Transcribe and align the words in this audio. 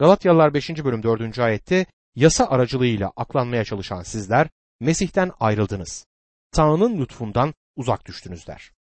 Galatyalılar 0.00 0.54
5. 0.54 0.70
bölüm 0.70 1.02
4. 1.02 1.38
ayette 1.38 1.86
yasa 2.14 2.46
aracılığıyla 2.46 3.12
aklanmaya 3.16 3.64
çalışan 3.64 4.02
sizler 4.02 4.48
Mesih'ten 4.80 5.32
ayrıldınız. 5.40 6.06
Tanrı'nın 6.52 7.00
lütfundan 7.00 7.54
uzak 7.76 8.06
düştünüz 8.06 8.46
der. 8.46 8.72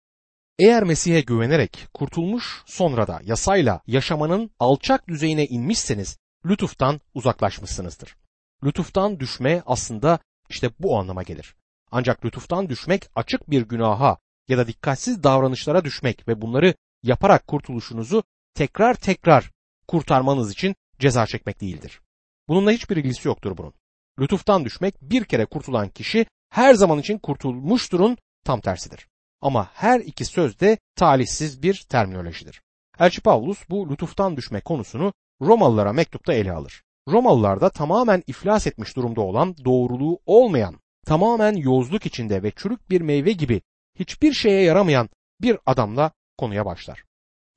Eğer 0.58 0.82
Mesih'e 0.82 1.20
güvenerek 1.20 1.86
kurtulmuş 1.94 2.62
sonra 2.66 3.06
da 3.06 3.20
yasayla 3.24 3.80
yaşamanın 3.86 4.50
alçak 4.58 5.08
düzeyine 5.08 5.46
inmişseniz 5.46 6.18
lütuftan 6.46 7.00
uzaklaşmışsınızdır. 7.14 8.16
Lütuftan 8.64 9.20
düşme 9.20 9.62
aslında 9.66 10.18
işte 10.48 10.70
bu 10.78 10.98
anlama 10.98 11.22
gelir. 11.22 11.54
Ancak 11.90 12.24
lütuftan 12.24 12.68
düşmek 12.68 13.08
açık 13.14 13.50
bir 13.50 13.62
günaha 13.62 14.18
ya 14.48 14.58
da 14.58 14.66
dikkatsiz 14.66 15.22
davranışlara 15.22 15.84
düşmek 15.84 16.28
ve 16.28 16.42
bunları 16.42 16.74
yaparak 17.02 17.46
kurtuluşunuzu 17.46 18.22
tekrar 18.54 18.94
tekrar 18.94 19.50
kurtarmanız 19.88 20.52
için 20.52 20.76
ceza 20.98 21.26
çekmek 21.26 21.60
değildir. 21.60 22.00
Bununla 22.48 22.70
hiçbir 22.70 22.96
ilgisi 22.96 23.28
yoktur 23.28 23.56
bunun. 23.56 23.72
Lütuftan 24.20 24.64
düşmek 24.64 25.02
bir 25.02 25.24
kere 25.24 25.46
kurtulan 25.46 25.88
kişi 25.88 26.26
her 26.50 26.74
zaman 26.74 26.98
için 26.98 27.18
kurtulmuşturun 27.18 28.16
tam 28.44 28.60
tersidir. 28.60 29.08
Ama 29.40 29.70
her 29.74 30.00
iki 30.00 30.24
söz 30.24 30.60
de 30.60 30.78
talihsiz 30.96 31.62
bir 31.62 31.86
terminolojidir. 31.88 32.62
Elçi 32.98 33.20
Pavlus 33.20 33.58
bu 33.70 33.90
lütuftan 33.90 34.36
düşme 34.36 34.60
konusunu 34.60 35.12
Romalılara 35.42 35.92
mektupta 35.92 36.32
ele 36.32 36.52
alır. 36.52 36.82
Romalılarda 37.08 37.70
tamamen 37.70 38.22
iflas 38.26 38.66
etmiş 38.66 38.96
durumda 38.96 39.20
olan, 39.20 39.56
doğruluğu 39.64 40.18
olmayan, 40.26 40.80
tamamen 41.06 41.52
yozluk 41.52 42.06
içinde 42.06 42.42
ve 42.42 42.52
çürük 42.56 42.90
bir 42.90 43.00
meyve 43.00 43.32
gibi 43.32 43.62
hiçbir 43.98 44.32
şeye 44.32 44.62
yaramayan 44.62 45.08
bir 45.40 45.58
adamla 45.66 46.10
konuya 46.38 46.66
başlar. 46.66 47.04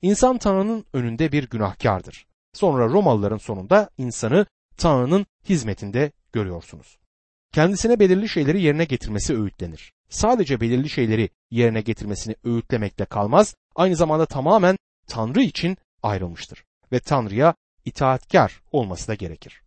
İnsan 0.02 0.38
Tanrı'nın 0.38 0.84
önünde 0.92 1.32
bir 1.32 1.48
günahkardır. 1.48 2.26
Sonra 2.52 2.88
Romalıların 2.88 3.38
sonunda 3.38 3.90
insanı 3.98 4.46
Tanrı'nın 4.76 5.26
hizmetinde 5.48 6.12
görüyorsunuz. 6.32 6.98
Kendisine 7.52 8.00
belirli 8.00 8.28
şeyleri 8.28 8.62
yerine 8.62 8.84
getirmesi 8.84 9.36
öğütlenir. 9.36 9.92
Sadece 10.08 10.60
belirli 10.60 10.88
şeyleri 10.88 11.30
yerine 11.50 11.80
getirmesini 11.80 12.36
öğütlemekle 12.44 13.04
kalmaz, 13.04 13.54
aynı 13.74 13.96
zamanda 13.96 14.26
tamamen 14.26 14.76
Tanrı 15.06 15.42
için 15.42 15.76
ayrılmıştır 16.02 16.64
ve 16.92 17.00
Tanrı'ya 17.00 17.54
itaatkar 17.84 18.62
olması 18.72 19.08
da 19.08 19.14
gerekir. 19.14 19.62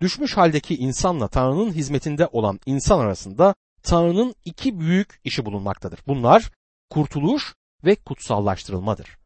Düşmüş 0.00 0.36
haldeki 0.36 0.76
insanla 0.76 1.28
Tanrı'nın 1.28 1.72
hizmetinde 1.72 2.26
olan 2.26 2.60
insan 2.66 2.98
arasında 2.98 3.54
Tanrı'nın 3.82 4.34
iki 4.44 4.80
büyük 4.80 5.20
işi 5.24 5.46
bulunmaktadır. 5.46 6.00
Bunlar 6.06 6.50
kurtuluş 6.90 7.54
ve 7.84 7.94
kutsallaştırılmadır. 7.94 9.18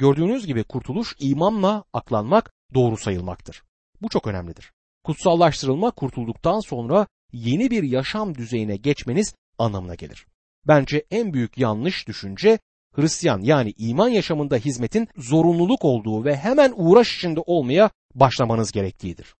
Gördüğünüz 0.00 0.46
gibi 0.46 0.64
kurtuluş 0.64 1.16
imanla 1.18 1.84
aklanmak 1.92 2.52
doğru 2.74 2.96
sayılmaktır. 2.96 3.62
Bu 4.02 4.08
çok 4.08 4.26
önemlidir. 4.26 4.72
Kutsallaştırılma 5.04 5.90
kurtulduktan 5.90 6.60
sonra 6.60 7.06
yeni 7.32 7.70
bir 7.70 7.82
yaşam 7.82 8.34
düzeyine 8.34 8.76
geçmeniz 8.76 9.34
anlamına 9.58 9.94
gelir. 9.94 10.26
Bence 10.68 11.04
en 11.10 11.32
büyük 11.32 11.58
yanlış 11.58 12.08
düşünce 12.08 12.58
Hristiyan 12.92 13.40
yani 13.40 13.74
iman 13.78 14.08
yaşamında 14.08 14.56
hizmetin 14.56 15.08
zorunluluk 15.16 15.84
olduğu 15.84 16.24
ve 16.24 16.36
hemen 16.36 16.72
uğraş 16.76 17.16
içinde 17.16 17.40
olmaya 17.40 17.90
başlamanız 18.14 18.72
gerektiğidir. 18.72 19.34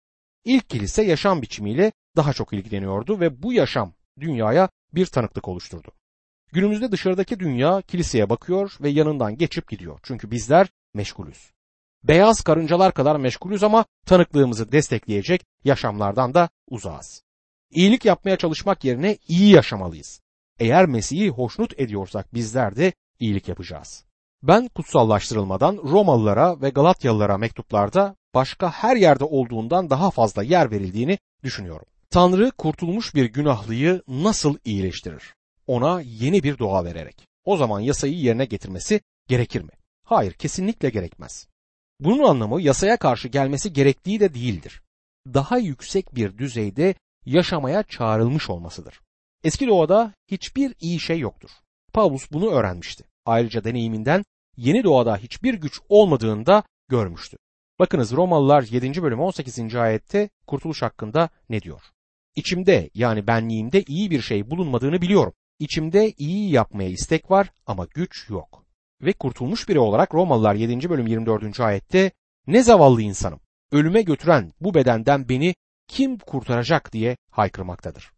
İlk 0.44 0.68
kilise 0.70 1.02
yaşam 1.02 1.42
biçimiyle 1.42 1.92
daha 2.16 2.32
çok 2.32 2.52
ilgileniyordu 2.52 3.20
ve 3.20 3.42
bu 3.42 3.52
yaşam 3.52 3.94
dünyaya 4.20 4.68
bir 4.94 5.06
tanıklık 5.06 5.48
oluşturdu. 5.48 5.92
Günümüzde 6.52 6.92
dışarıdaki 6.92 7.40
dünya 7.40 7.82
kiliseye 7.82 8.30
bakıyor 8.30 8.76
ve 8.80 8.88
yanından 8.88 9.36
geçip 9.36 9.68
gidiyor. 9.68 10.00
Çünkü 10.02 10.30
bizler 10.30 10.68
meşgulüz. 10.94 11.50
Beyaz 12.04 12.40
karıncalar 12.40 12.94
kadar 12.94 13.16
meşgulüz 13.16 13.62
ama 13.62 13.84
tanıklığımızı 14.06 14.72
destekleyecek 14.72 15.44
yaşamlardan 15.64 16.34
da 16.34 16.48
uzağız. 16.68 17.22
İyilik 17.70 18.04
yapmaya 18.04 18.36
çalışmak 18.36 18.84
yerine 18.84 19.18
iyi 19.28 19.54
yaşamalıyız. 19.54 20.20
Eğer 20.58 20.86
Mesih'i 20.86 21.28
hoşnut 21.28 21.80
ediyorsak 21.80 22.34
bizler 22.34 22.76
de 22.76 22.92
iyilik 23.20 23.48
yapacağız. 23.48 24.04
Ben 24.42 24.68
kutsallaştırılmadan 24.68 25.76
Romalılara 25.76 26.60
ve 26.60 26.70
Galatyalılara 26.70 27.38
mektuplarda 27.38 28.16
başka 28.34 28.70
her 28.70 28.96
yerde 28.96 29.24
olduğundan 29.24 29.90
daha 29.90 30.10
fazla 30.10 30.42
yer 30.42 30.70
verildiğini 30.70 31.18
düşünüyorum. 31.44 31.86
Tanrı 32.10 32.50
kurtulmuş 32.50 33.14
bir 33.14 33.24
günahlıyı 33.24 34.02
nasıl 34.08 34.56
iyileştirir? 34.64 35.34
Ona 35.70 36.00
yeni 36.00 36.42
bir 36.42 36.58
doğa 36.58 36.84
vererek. 36.84 37.28
O 37.44 37.56
zaman 37.56 37.80
yasayı 37.80 38.14
yerine 38.14 38.44
getirmesi 38.44 39.00
gerekir 39.28 39.62
mi? 39.62 39.70
Hayır, 40.04 40.32
kesinlikle 40.32 40.90
gerekmez. 40.90 41.48
Bunun 42.00 42.24
anlamı 42.24 42.62
yasaya 42.62 42.96
karşı 42.96 43.28
gelmesi 43.28 43.72
gerektiği 43.72 44.20
de 44.20 44.34
değildir. 44.34 44.82
Daha 45.26 45.58
yüksek 45.58 46.14
bir 46.14 46.38
düzeyde 46.38 46.94
yaşamaya 47.26 47.82
çağrılmış 47.82 48.50
olmasıdır. 48.50 49.00
Eski 49.44 49.66
doğada 49.66 50.14
hiçbir 50.30 50.74
iyi 50.80 51.00
şey 51.00 51.18
yoktur. 51.18 51.50
Pavlus 51.92 52.32
bunu 52.32 52.50
öğrenmişti. 52.50 53.04
Ayrıca 53.24 53.64
deneyiminden 53.64 54.24
yeni 54.56 54.84
doğada 54.84 55.16
hiçbir 55.16 55.54
güç 55.54 55.80
olmadığını 55.88 56.46
da 56.46 56.62
görmüştü. 56.88 57.36
Bakınız 57.78 58.12
Romalılar 58.12 58.62
7. 58.62 59.02
bölüm 59.02 59.20
18. 59.20 59.74
ayette 59.74 60.30
kurtuluş 60.46 60.82
hakkında 60.82 61.28
ne 61.48 61.62
diyor? 61.62 61.82
İçimde 62.36 62.90
yani 62.94 63.26
benliğimde 63.26 63.82
iyi 63.82 64.10
bir 64.10 64.20
şey 64.20 64.50
bulunmadığını 64.50 65.02
biliyorum. 65.02 65.32
İçimde 65.60 66.12
iyi 66.18 66.50
yapmaya 66.50 66.88
istek 66.88 67.30
var 67.30 67.52
ama 67.66 67.86
güç 67.94 68.30
yok. 68.30 68.64
Ve 69.02 69.12
kurtulmuş 69.12 69.68
biri 69.68 69.78
olarak 69.78 70.14
Romalılar 70.14 70.54
7. 70.54 70.90
bölüm 70.90 71.06
24. 71.06 71.60
ayette 71.60 72.10
ne 72.46 72.62
zavallı 72.62 73.02
insanım 73.02 73.40
ölüme 73.72 74.02
götüren 74.02 74.52
bu 74.60 74.74
bedenden 74.74 75.28
beni 75.28 75.54
kim 75.88 76.18
kurtaracak 76.18 76.92
diye 76.92 77.16
haykırmaktadır. 77.30 78.10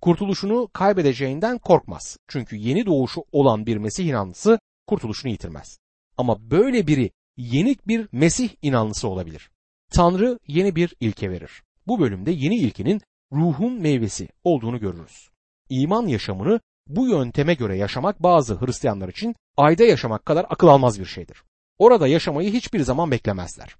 Kurtuluşunu 0.00 0.68
kaybedeceğinden 0.72 1.58
korkmaz. 1.58 2.16
Çünkü 2.28 2.56
yeni 2.56 2.86
doğuşu 2.86 3.24
olan 3.32 3.66
bir 3.66 3.76
Mesih 3.76 4.06
inanlısı 4.06 4.58
kurtuluşunu 4.86 5.32
yitirmez. 5.32 5.78
Ama 6.16 6.50
böyle 6.50 6.86
biri 6.86 7.10
yenik 7.36 7.88
bir 7.88 8.08
Mesih 8.12 8.48
inanlısı 8.62 9.08
olabilir. 9.08 9.50
Tanrı 9.92 10.38
yeni 10.46 10.76
bir 10.76 10.94
ilke 11.00 11.30
verir. 11.30 11.62
Bu 11.86 12.00
bölümde 12.00 12.30
yeni 12.30 12.56
ilkinin 12.56 13.00
ruhun 13.32 13.72
meyvesi 13.80 14.28
olduğunu 14.44 14.80
görürüz. 14.80 15.28
İman 15.68 16.06
yaşamını 16.06 16.60
bu 16.86 17.08
yönteme 17.08 17.54
göre 17.54 17.76
yaşamak 17.76 18.22
bazı 18.22 18.60
Hristiyanlar 18.60 19.08
için 19.08 19.34
ayda 19.56 19.84
yaşamak 19.84 20.26
kadar 20.26 20.46
akıl 20.50 20.68
almaz 20.68 21.00
bir 21.00 21.04
şeydir. 21.04 21.42
Orada 21.78 22.08
yaşamayı 22.08 22.52
hiçbir 22.52 22.80
zaman 22.80 23.10
beklemezler. 23.10 23.76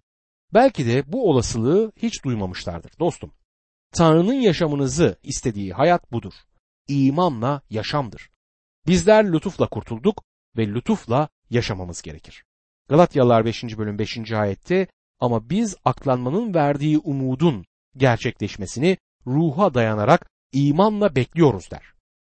Belki 0.55 0.87
de 0.87 1.13
bu 1.13 1.31
olasılığı 1.31 1.93
hiç 1.97 2.25
duymamışlardır 2.25 2.99
dostum. 2.99 3.33
Tanrı'nın 3.93 4.35
yaşamınızı 4.35 5.19
istediği 5.23 5.73
hayat 5.73 6.13
budur. 6.13 6.33
İmanla 6.89 7.63
yaşamdır. 7.71 8.31
Bizler 8.87 9.33
lütufla 9.33 9.69
kurtulduk 9.69 10.25
ve 10.57 10.67
lütufla 10.67 11.29
yaşamamız 11.51 12.03
gerekir. 12.03 12.45
Galatyalılar 12.89 13.45
5. 13.45 13.65
bölüm 13.79 13.99
5. 13.99 14.33
ayette 14.33 14.87
ama 15.21 15.51
biz 15.51 15.77
aklanmanın 15.85 16.55
verdiği 16.55 16.99
umudun 16.99 17.65
gerçekleşmesini 17.97 18.99
ruha 19.27 19.75
dayanarak 19.75 20.31
imanla 20.53 21.17
bekliyoruz 21.17 21.71
der. 21.71 21.94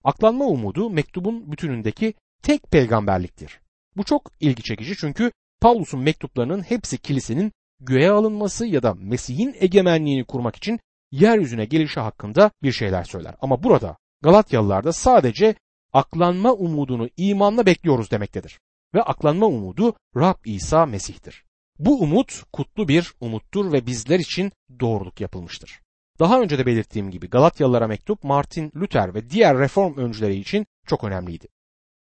Aklanma 0.07 0.45
umudu 0.45 0.90
mektubun 0.90 1.51
bütünündeki 1.51 2.13
tek 2.44 2.72
peygamberliktir. 2.72 3.59
Bu 3.97 4.03
çok 4.03 4.31
ilgi 4.40 4.63
çekici 4.63 4.95
çünkü 4.97 5.31
Pavlus'un 5.62 6.00
mektuplarının 6.00 6.62
hepsi 6.62 6.97
kilisenin 6.97 7.51
göğe 7.79 8.12
alınması 8.12 8.66
ya 8.66 8.84
da 8.84 8.94
Mesih'in 8.94 9.56
egemenliğini 9.59 10.23
kurmak 10.23 10.56
için 10.56 10.79
yeryüzüne 11.12 11.66
gelişi 11.66 12.00
hakkında 12.00 12.51
bir 12.63 12.72
şeyler 12.72 13.03
söyler. 13.03 13.35
Ama 13.41 13.63
burada 13.63 13.97
Galatyalılarda 14.22 14.94
sadece 14.94 15.56
aklanma 15.94 16.53
umudunu 16.53 17.09
imanla 17.18 17.66
bekliyoruz 17.66 18.12
demektedir. 18.12 18.59
Ve 18.94 19.01
aklanma 19.01 19.45
umudu 19.45 19.95
Rab 20.16 20.45
İsa 20.45 20.85
Mesih'tir. 20.85 21.44
Bu 21.79 22.01
umut 22.01 22.44
kutlu 22.53 22.88
bir 22.88 23.13
umuttur 23.19 23.72
ve 23.72 23.85
bizler 23.85 24.19
için 24.19 24.51
doğruluk 24.79 25.22
yapılmıştır. 25.22 25.80
Daha 26.19 26.41
önce 26.41 26.57
de 26.57 26.65
belirttiğim 26.65 27.11
gibi 27.11 27.29
Galatyalılara 27.29 27.87
mektup 27.87 28.23
Martin 28.23 28.71
Luther 28.75 29.13
ve 29.13 29.29
diğer 29.29 29.57
reform 29.57 29.97
öncüleri 29.97 30.35
için 30.35 30.65
çok 30.87 31.03
önemliydi. 31.03 31.47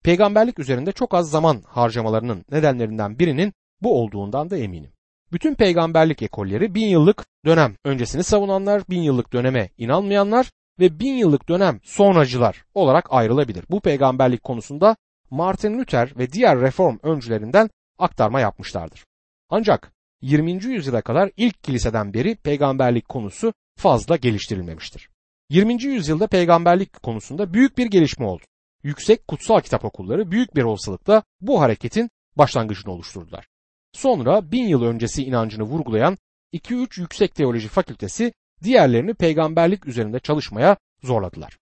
Peygamberlik 0.03 0.59
üzerinde 0.59 0.91
çok 0.91 1.13
az 1.13 1.29
zaman 1.29 1.61
harcamalarının 1.67 2.45
nedenlerinden 2.51 3.19
birinin 3.19 3.53
bu 3.81 4.01
olduğundan 4.01 4.49
da 4.49 4.57
eminim. 4.57 4.91
Bütün 5.31 5.55
peygamberlik 5.55 6.21
ekolleri 6.21 6.75
bin 6.75 6.87
yıllık 6.87 7.25
dönem 7.45 7.75
öncesini 7.83 8.23
savunanlar, 8.23 8.83
bin 8.89 9.01
yıllık 9.01 9.33
döneme 9.33 9.69
inanmayanlar 9.77 10.51
ve 10.79 10.99
bin 10.99 11.13
yıllık 11.13 11.49
dönem 11.49 11.79
sonracılar 11.83 12.65
olarak 12.73 13.07
ayrılabilir. 13.09 13.65
Bu 13.69 13.79
peygamberlik 13.81 14.43
konusunda 14.43 14.95
Martin 15.29 15.79
Luther 15.79 16.13
ve 16.17 16.31
diğer 16.31 16.61
reform 16.61 16.97
öncülerinden 17.03 17.69
aktarma 17.99 18.39
yapmışlardır. 18.39 19.05
Ancak 19.49 19.93
20. 20.21 20.51
yüzyıla 20.51 21.01
kadar 21.01 21.31
ilk 21.37 21.63
kiliseden 21.63 22.13
beri 22.13 22.35
peygamberlik 22.35 23.09
konusu 23.09 23.53
fazla 23.75 24.15
geliştirilmemiştir. 24.15 25.09
20. 25.49 25.83
yüzyılda 25.83 26.27
peygamberlik 26.27 27.03
konusunda 27.03 27.53
büyük 27.53 27.77
bir 27.77 27.85
gelişme 27.85 28.25
oldu. 28.25 28.43
Yüksek 28.83 29.27
kutsal 29.27 29.61
kitap 29.61 29.85
okulları 29.85 30.31
büyük 30.31 30.55
bir 30.55 30.63
olasılıkla 30.63 31.23
bu 31.41 31.61
hareketin 31.61 32.09
başlangıcını 32.35 32.93
oluşturdular. 32.93 33.47
Sonra 33.93 34.51
bin 34.51 34.67
yıl 34.67 34.83
öncesi 34.83 35.23
inancını 35.23 35.63
vurgulayan 35.63 36.17
2-3 36.53 37.01
yüksek 37.01 37.35
teoloji 37.35 37.67
fakültesi 37.67 38.33
diğerlerini 38.63 39.13
peygamberlik 39.13 39.87
üzerinde 39.87 40.19
çalışmaya 40.19 40.77
zorladılar. 41.03 41.57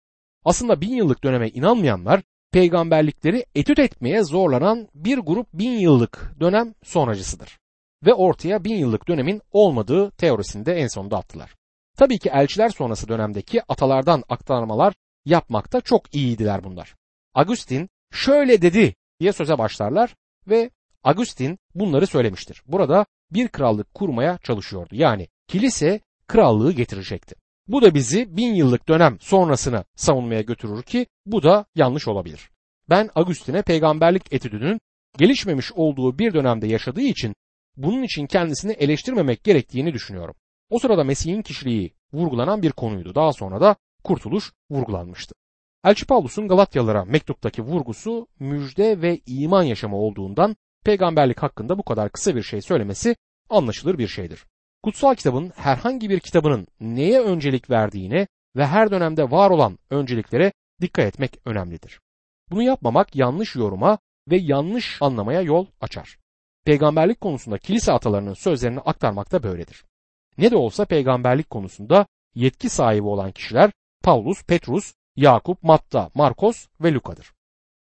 Aslında 0.45 0.81
bin 0.81 0.93
yıllık 0.93 1.23
döneme 1.23 1.49
inanmayanlar 1.49 2.21
peygamberlikleri 2.51 3.45
etüt 3.55 3.79
etmeye 3.79 4.23
zorlanan 4.23 4.87
bir 4.95 5.17
grup 5.17 5.53
bin 5.53 5.71
yıllık 5.71 6.31
dönem 6.39 6.73
sonracısıdır. 6.83 7.59
Ve 8.05 8.13
ortaya 8.13 8.63
bin 8.63 8.75
yıllık 8.75 9.07
dönemin 9.07 9.41
olmadığı 9.51 10.11
teorisini 10.11 10.65
de 10.65 10.73
en 10.73 10.87
sonunda 10.87 11.17
attılar. 11.17 11.55
Tabii 11.97 12.19
ki 12.19 12.29
elçiler 12.29 12.69
sonrası 12.69 13.07
dönemdeki 13.07 13.61
atalardan 13.63 14.23
aktarmalar 14.29 14.93
yapmakta 15.25 15.81
çok 15.81 16.15
iyiydiler 16.15 16.63
bunlar. 16.63 16.95
Agustin 17.33 17.89
şöyle 18.11 18.61
dedi 18.61 18.95
diye 19.19 19.33
söze 19.33 19.57
başlarlar 19.57 20.15
ve 20.47 20.69
Agustin 21.03 21.59
bunları 21.75 22.07
söylemiştir. 22.07 22.61
Burada 22.67 23.05
bir 23.31 23.47
krallık 23.47 23.93
kurmaya 23.93 24.37
çalışıyordu. 24.37 24.95
Yani 24.95 25.27
kilise 25.47 25.99
krallığı 26.27 26.71
getirecekti. 26.71 27.35
Bu 27.67 27.81
da 27.81 27.93
bizi 27.93 28.37
bin 28.37 28.53
yıllık 28.53 28.87
dönem 28.87 29.17
sonrasını 29.19 29.85
savunmaya 29.95 30.41
götürür 30.41 30.83
ki 30.83 31.05
bu 31.25 31.43
da 31.43 31.65
yanlış 31.75 32.07
olabilir. 32.07 32.49
Ben 32.89 33.09
Agustin'e 33.15 33.61
peygamberlik 33.61 34.33
etüdünün 34.33 34.79
gelişmemiş 35.17 35.71
olduğu 35.71 36.19
bir 36.19 36.33
dönemde 36.33 36.67
yaşadığı 36.67 37.01
için 37.01 37.35
bunun 37.77 38.03
için 38.03 38.27
kendisini 38.27 38.71
eleştirmemek 38.71 39.43
gerektiğini 39.43 39.93
düşünüyorum. 39.93 40.35
O 40.71 40.79
sırada 40.79 41.03
Mesih'in 41.03 41.41
kişiliği 41.41 41.93
vurgulanan 42.13 42.61
bir 42.61 42.71
konuydu. 42.71 43.15
Daha 43.15 43.33
sonra 43.33 43.61
da 43.61 43.75
kurtuluş 44.03 44.53
vurgulanmıştı. 44.69 45.35
Elçi 45.85 46.05
Paulus'un 46.05 46.47
Galatyalılara 46.47 47.05
mektuptaki 47.05 47.61
vurgusu 47.61 48.27
müjde 48.39 49.01
ve 49.01 49.19
iman 49.25 49.63
yaşamı 49.63 49.95
olduğundan 49.97 50.55
peygamberlik 50.85 51.43
hakkında 51.43 51.77
bu 51.77 51.83
kadar 51.83 52.09
kısa 52.09 52.35
bir 52.35 52.43
şey 52.43 52.61
söylemesi 52.61 53.15
anlaşılır 53.49 53.97
bir 53.97 54.07
şeydir. 54.07 54.45
Kutsal 54.83 55.15
kitabın 55.15 55.51
herhangi 55.55 56.09
bir 56.09 56.19
kitabının 56.19 56.67
neye 56.79 57.21
öncelik 57.21 57.69
verdiğine 57.69 58.27
ve 58.55 58.65
her 58.65 58.91
dönemde 58.91 59.31
var 59.31 59.49
olan 59.49 59.79
önceliklere 59.89 60.53
dikkat 60.81 61.05
etmek 61.05 61.37
önemlidir. 61.45 61.99
Bunu 62.51 62.63
yapmamak 62.63 63.15
yanlış 63.15 63.55
yoruma 63.55 63.97
ve 64.29 64.37
yanlış 64.37 64.97
anlamaya 65.01 65.41
yol 65.41 65.65
açar. 65.81 66.17
Peygamberlik 66.65 67.21
konusunda 67.21 67.57
kilise 67.57 67.91
atalarının 67.91 68.33
sözlerini 68.33 68.79
aktarmak 68.79 69.31
da 69.31 69.43
böyledir. 69.43 69.83
Ne 70.41 70.51
de 70.51 70.55
olsa 70.55 70.85
peygamberlik 70.85 71.49
konusunda 71.49 72.05
yetki 72.35 72.69
sahibi 72.69 73.07
olan 73.07 73.31
kişiler 73.31 73.71
Paulus, 74.03 74.43
Petrus, 74.43 74.93
Yakup, 75.15 75.63
Matta, 75.63 76.09
Markos 76.13 76.67
ve 76.81 76.93
Luka'dır. 76.93 77.33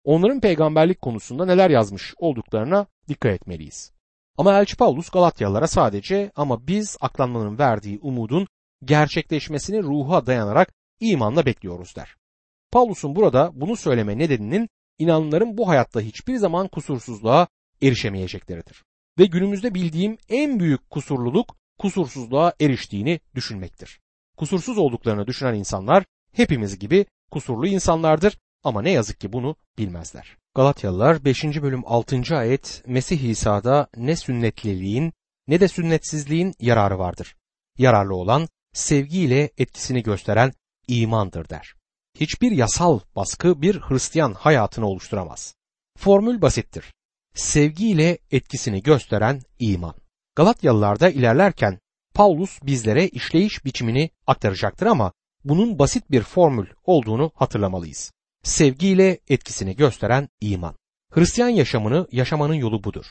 Onların 0.04 0.40
peygamberlik 0.40 1.02
konusunda 1.02 1.46
neler 1.46 1.70
yazmış 1.70 2.14
olduklarına 2.18 2.86
dikkat 3.08 3.32
etmeliyiz. 3.32 3.92
Ama 4.38 4.58
Elçi 4.58 4.76
Paulus 4.76 5.08
Galatyalılara 5.08 5.66
sadece 5.66 6.30
ama 6.36 6.66
biz 6.66 6.96
aklanmanın 7.00 7.58
verdiği 7.58 7.98
umudun 8.02 8.46
gerçekleşmesini 8.84 9.82
ruha 9.82 10.26
dayanarak 10.26 10.72
imanla 11.00 11.46
bekliyoruz 11.46 11.96
der. 11.96 12.16
Paulus'un 12.72 13.16
burada 13.16 13.50
bunu 13.54 13.76
söyleme 13.76 14.18
nedeninin 14.18 14.68
inanların 14.98 15.58
bu 15.58 15.68
hayatta 15.68 16.00
hiçbir 16.00 16.36
zaman 16.36 16.68
kusursuzluğa 16.68 17.46
erişemeyecekleridir. 17.82 18.84
Ve 19.18 19.24
günümüzde 19.24 19.74
bildiğim 19.74 20.18
en 20.28 20.60
büyük 20.60 20.90
kusurluluk 20.90 21.61
kusursuzluğa 21.82 22.52
eriştiğini 22.60 23.20
düşünmektir. 23.34 24.00
Kusursuz 24.36 24.78
olduklarını 24.78 25.26
düşünen 25.26 25.54
insanlar 25.54 26.04
hepimiz 26.32 26.78
gibi 26.78 27.06
kusurlu 27.30 27.66
insanlardır 27.66 28.38
ama 28.64 28.82
ne 28.82 28.90
yazık 28.90 29.20
ki 29.20 29.32
bunu 29.32 29.56
bilmezler. 29.78 30.36
Galatyalılar 30.54 31.24
5. 31.24 31.44
bölüm 31.44 31.82
6. 31.86 32.36
ayet 32.36 32.82
Mesih 32.86 33.20
İsa'da 33.20 33.88
ne 33.96 34.16
sünnetliliğin 34.16 35.12
ne 35.48 35.60
de 35.60 35.68
sünnetsizliğin 35.68 36.54
yararı 36.60 36.98
vardır. 36.98 37.36
Yararlı 37.78 38.14
olan 38.14 38.48
sevgiyle 38.72 39.50
etkisini 39.58 40.02
gösteren 40.02 40.52
imandır 40.88 41.48
der. 41.48 41.74
Hiçbir 42.20 42.50
yasal 42.50 43.00
baskı 43.16 43.62
bir 43.62 43.80
Hristiyan 43.80 44.34
hayatını 44.34 44.86
oluşturamaz. 44.86 45.54
Formül 45.98 46.42
basittir. 46.42 46.92
Sevgiyle 47.34 48.18
etkisini 48.30 48.82
gösteren 48.82 49.42
iman. 49.58 50.01
Galatyalılarda 50.36 51.10
ilerlerken 51.10 51.78
Paulus 52.14 52.58
bizlere 52.62 53.08
işleyiş 53.08 53.64
biçimini 53.64 54.10
aktaracaktır 54.26 54.86
ama 54.86 55.12
bunun 55.44 55.78
basit 55.78 56.10
bir 56.10 56.22
formül 56.22 56.66
olduğunu 56.84 57.30
hatırlamalıyız. 57.34 58.12
Sevgiyle 58.42 59.18
etkisini 59.28 59.76
gösteren 59.76 60.28
iman. 60.40 60.76
Hristiyan 61.10 61.48
yaşamını 61.48 62.06
yaşamanın 62.12 62.54
yolu 62.54 62.84
budur. 62.84 63.06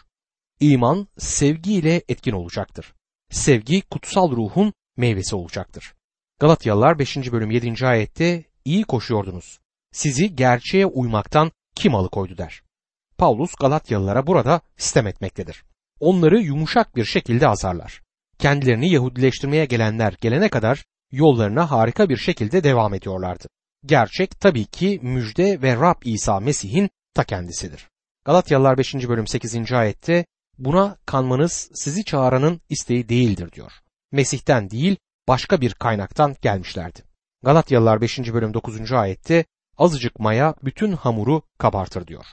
İman 0.59 1.07
sevgiyle 1.17 2.01
etkin 2.09 2.31
olacaktır. 2.31 2.93
Sevgi 3.29 3.81
kutsal 3.81 4.31
ruhun 4.31 4.73
meyvesi 4.97 5.35
olacaktır. 5.35 5.93
Galatyalılar 6.39 6.99
5. 6.99 7.17
bölüm 7.31 7.51
7. 7.51 7.87
ayette 7.87 8.45
iyi 8.65 8.83
koşuyordunuz. 8.83 9.59
Sizi 9.91 10.35
gerçeğe 10.35 10.85
uymaktan 10.85 11.51
kim 11.75 11.95
alıkoydu 11.95 12.37
der. 12.37 12.63
Paulus 13.17 13.55
Galatyalılara 13.55 14.27
burada 14.27 14.61
sistem 14.77 15.07
etmektedir. 15.07 15.63
Onları 16.01 16.39
yumuşak 16.39 16.95
bir 16.95 17.05
şekilde 17.05 17.47
azarlar. 17.47 18.01
Kendilerini 18.39 18.89
Yahudileştirmeye 18.89 19.65
gelenler 19.65 20.15
gelene 20.21 20.49
kadar 20.49 20.85
yollarına 21.11 21.71
harika 21.71 22.09
bir 22.09 22.17
şekilde 22.17 22.63
devam 22.63 22.93
ediyorlardı. 22.93 23.47
Gerçek 23.85 24.39
tabii 24.39 24.65
ki 24.65 24.99
müjde 25.01 25.61
ve 25.61 25.75
Rab 25.75 26.01
İsa 26.03 26.39
Mesih'in 26.39 26.89
ta 27.13 27.23
kendisidir. 27.23 27.87
Galatyalılar 28.25 28.77
5. 28.77 28.93
bölüm 28.93 29.27
8. 29.27 29.73
ayette 29.73 30.25
buna 30.57 30.97
kanmanız 31.05 31.71
sizi 31.73 32.05
çağıranın 32.05 32.61
isteği 32.69 33.09
değildir 33.09 33.51
diyor. 33.51 33.71
Mesih'ten 34.11 34.69
değil 34.69 34.97
başka 35.27 35.61
bir 35.61 35.73
kaynaktan 35.73 36.35
gelmişlerdi. 36.41 36.99
Galatyalılar 37.43 38.01
5. 38.01 38.19
bölüm 38.33 38.53
9. 38.53 38.91
ayette 38.91 39.45
azıcık 39.77 40.19
maya 40.19 40.55
bütün 40.63 40.91
hamuru 40.91 41.41
kabartır 41.57 42.07
diyor. 42.07 42.25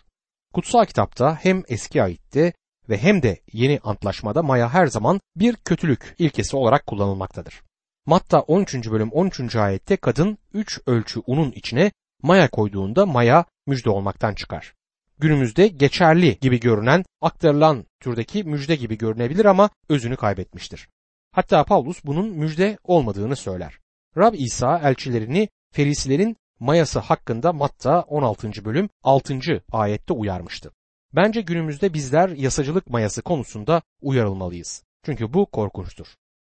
Kutsal 0.54 0.84
kitapta 0.84 1.38
hem 1.42 1.62
eski 1.68 2.02
ayette 2.02 2.52
ve 2.88 2.98
hem 2.98 3.22
de 3.22 3.40
yeni 3.52 3.80
antlaşmada 3.84 4.42
maya 4.42 4.74
her 4.74 4.86
zaman 4.86 5.20
bir 5.36 5.56
kötülük 5.56 6.14
ilkesi 6.18 6.56
olarak 6.56 6.86
kullanılmaktadır. 6.86 7.62
Matta 8.06 8.40
13. 8.40 8.90
bölüm 8.90 9.10
13. 9.12 9.56
ayette 9.56 9.96
kadın 9.96 10.38
3 10.54 10.80
ölçü 10.86 11.20
unun 11.26 11.50
içine 11.50 11.92
maya 12.22 12.48
koyduğunda 12.48 13.06
maya 13.06 13.44
müjde 13.66 13.90
olmaktan 13.90 14.34
çıkar. 14.34 14.74
Günümüzde 15.18 15.68
geçerli 15.68 16.38
gibi 16.40 16.60
görünen 16.60 17.04
aktarılan 17.20 17.84
türdeki 18.00 18.44
müjde 18.44 18.76
gibi 18.76 18.98
görünebilir 18.98 19.44
ama 19.44 19.70
özünü 19.88 20.16
kaybetmiştir. 20.16 20.88
Hatta 21.32 21.64
Paulus 21.64 22.04
bunun 22.04 22.28
müjde 22.28 22.78
olmadığını 22.84 23.36
söyler. 23.36 23.78
Rab 24.16 24.34
İsa 24.34 24.78
elçilerini 24.78 25.48
ferisilerin 25.72 26.36
mayası 26.60 26.98
hakkında 26.98 27.52
Matta 27.52 28.00
16. 28.00 28.64
bölüm 28.64 28.88
6. 29.02 29.38
ayette 29.72 30.12
uyarmıştı. 30.12 30.70
Bence 31.12 31.40
günümüzde 31.40 31.94
bizler 31.94 32.28
yasacılık 32.28 32.90
mayası 32.90 33.22
konusunda 33.22 33.82
uyarılmalıyız. 34.02 34.84
Çünkü 35.04 35.34
bu 35.34 35.46
korkunçtur. 35.46 36.06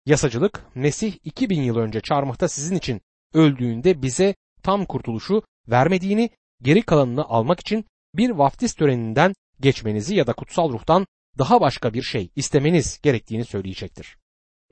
Yasacılık 0.07 0.65
Mesih 0.75 1.15
2000 1.25 1.63
yıl 1.63 1.77
önce 1.77 2.01
çarmıhta 2.01 2.49
sizin 2.49 2.77
için 2.77 3.01
öldüğünde 3.35 4.03
bize 4.03 4.35
tam 4.63 4.85
kurtuluşu 4.85 5.43
vermediğini 5.69 6.31
geri 6.63 6.83
kalanını 6.83 7.25
almak 7.25 7.61
için 7.61 7.85
bir 8.15 8.31
vaftiz 8.31 8.75
töreninden 8.75 9.35
geçmenizi 9.61 10.15
ya 10.15 10.27
da 10.27 10.33
kutsal 10.33 10.73
ruhtan 10.73 11.07
daha 11.39 11.61
başka 11.61 11.95
bir 11.95 12.03
şey 12.03 12.31
istemeniz 12.37 13.01
gerektiğini 13.03 13.45
söyleyecektir. 13.45 14.17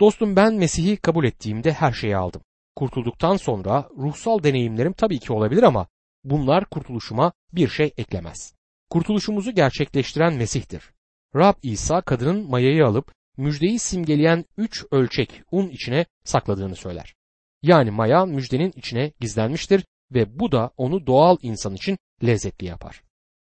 Dostum 0.00 0.36
ben 0.36 0.54
Mesih'i 0.54 0.96
kabul 0.96 1.24
ettiğimde 1.24 1.72
her 1.72 1.92
şeyi 1.92 2.16
aldım. 2.16 2.42
Kurtulduktan 2.76 3.36
sonra 3.36 3.88
ruhsal 3.96 4.42
deneyimlerim 4.42 4.92
tabii 4.92 5.18
ki 5.18 5.32
olabilir 5.32 5.62
ama 5.62 5.86
bunlar 6.24 6.64
kurtuluşuma 6.64 7.32
bir 7.52 7.68
şey 7.68 7.92
eklemez. 7.96 8.57
Kurtuluşumuzu 8.90 9.54
gerçekleştiren 9.54 10.34
Mesih'tir. 10.34 10.90
Rab 11.36 11.54
İsa 11.62 12.00
kadının 12.00 12.50
mayayı 12.50 12.86
alıp 12.86 13.12
müjdeyi 13.36 13.78
simgeleyen 13.78 14.44
üç 14.56 14.84
ölçek 14.90 15.42
un 15.50 15.68
içine 15.68 16.06
sakladığını 16.24 16.76
söyler. 16.76 17.14
Yani 17.62 17.90
maya 17.90 18.26
müjdenin 18.26 18.72
içine 18.76 19.12
gizlenmiştir 19.20 19.84
ve 20.14 20.38
bu 20.38 20.52
da 20.52 20.70
onu 20.76 21.06
doğal 21.06 21.36
insan 21.42 21.74
için 21.74 21.98
lezzetli 22.24 22.66
yapar. 22.66 23.02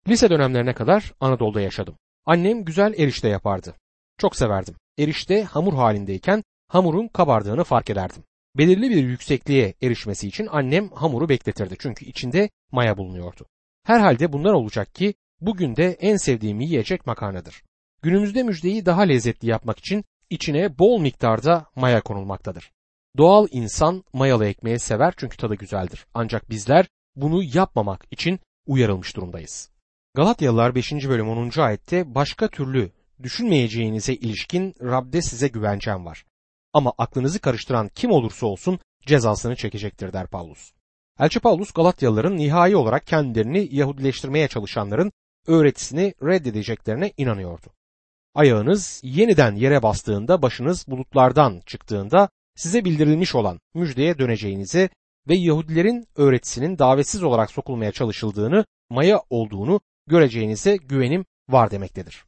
Lise 0.08 0.30
dönemlerine 0.30 0.74
kadar 0.74 1.14
Anadolu'da 1.20 1.62
yaşadım. 1.62 1.98
Annem 2.26 2.66
güzel 2.66 2.94
erişte 2.98 3.28
yapardı. 3.28 3.76
Çok 4.18 4.36
severdim. 4.36 4.76
Erişte 4.98 5.44
hamur 5.44 5.74
halindeyken 5.74 6.44
hamurun 6.68 7.08
kabardığını 7.08 7.64
fark 7.64 7.90
ederdim. 7.90 8.24
Belirli 8.58 8.90
bir 8.90 9.04
yüksekliğe 9.04 9.74
erişmesi 9.82 10.28
için 10.28 10.48
annem 10.52 10.90
hamuru 10.90 11.30
bekletirdi 11.30 11.76
çünkü 11.80 12.06
içinde 12.06 12.50
maya 12.72 12.98
bulunuyordu. 12.98 13.46
Herhalde 13.84 14.34
bunlar 14.34 14.54
olacak 14.54 14.96
ki 14.96 15.14
bugün 15.42 15.76
de 15.76 15.98
en 16.00 16.18
sevdiğim 16.18 16.60
yiyecek 16.60 17.08
makarnadır. 17.08 17.64
Günümüzde 18.02 18.44
müjdeyi 18.44 18.86
daha 18.86 19.02
lezzetli 19.02 19.48
yapmak 19.48 19.80
için 19.80 20.06
içine 20.30 20.80
bol 20.80 21.00
miktarda 21.00 21.66
maya 21.76 22.02
konulmaktadır. 22.02 22.72
Doğal 23.18 23.48
insan 23.52 24.04
mayalı 24.14 24.46
ekmeği 24.46 24.80
sever 24.80 25.14
çünkü 25.18 25.38
tadı 25.38 25.56
güzeldir. 25.56 26.06
Ancak 26.14 26.50
bizler 26.50 26.88
bunu 27.16 27.44
yapmamak 27.44 28.06
için 28.12 28.40
uyarılmış 28.66 29.16
durumdayız. 29.16 29.70
Galatyalılar 30.14 30.76
5. 30.76 30.92
bölüm 30.92 31.30
10. 31.30 31.62
ayette 31.62 32.16
başka 32.16 32.48
türlü 32.48 32.92
düşünmeyeceğinize 33.24 34.14
ilişkin 34.14 34.76
Rab'de 34.82 35.22
size 35.22 35.48
güvencem 35.48 36.06
var. 36.06 36.26
Ama 36.74 36.94
aklınızı 36.98 37.40
karıştıran 37.40 37.90
kim 37.96 38.12
olursa 38.12 38.46
olsun 38.48 38.80
cezasını 39.06 39.56
çekecektir 39.56 40.14
der 40.14 40.28
Paulus. 40.28 40.72
Elçi 41.20 41.40
Paulus 41.40 41.72
Galatyalıların 41.72 42.38
nihai 42.38 42.76
olarak 42.76 43.08
kendilerini 43.08 43.76
Yahudileştirmeye 43.76 44.48
çalışanların 44.48 45.12
öğretisini 45.48 46.14
reddedeceklerine 46.24 47.12
inanıyordu. 47.18 47.68
Ayağınız 48.36 49.02
yeniden 49.04 49.56
yere 49.56 49.84
bastığında 49.84 50.42
başınız 50.42 50.86
bulutlardan 50.88 51.62
çıktığında 51.66 52.30
size 52.56 52.86
bildirilmiş 52.86 53.36
olan 53.36 53.60
müjdeye 53.74 54.18
döneceğinizi 54.18 54.90
ve 55.28 55.36
Yahudilerin 55.36 56.08
öğretisinin 56.16 56.78
davetsiz 56.80 57.24
olarak 57.24 57.52
sokulmaya 57.52 57.92
çalışıldığını, 57.92 58.66
maya 58.90 59.22
olduğunu 59.30 59.82
göreceğinize 60.08 60.76
güvenim 60.76 61.26
var 61.50 61.72
demektedir. 61.72 62.26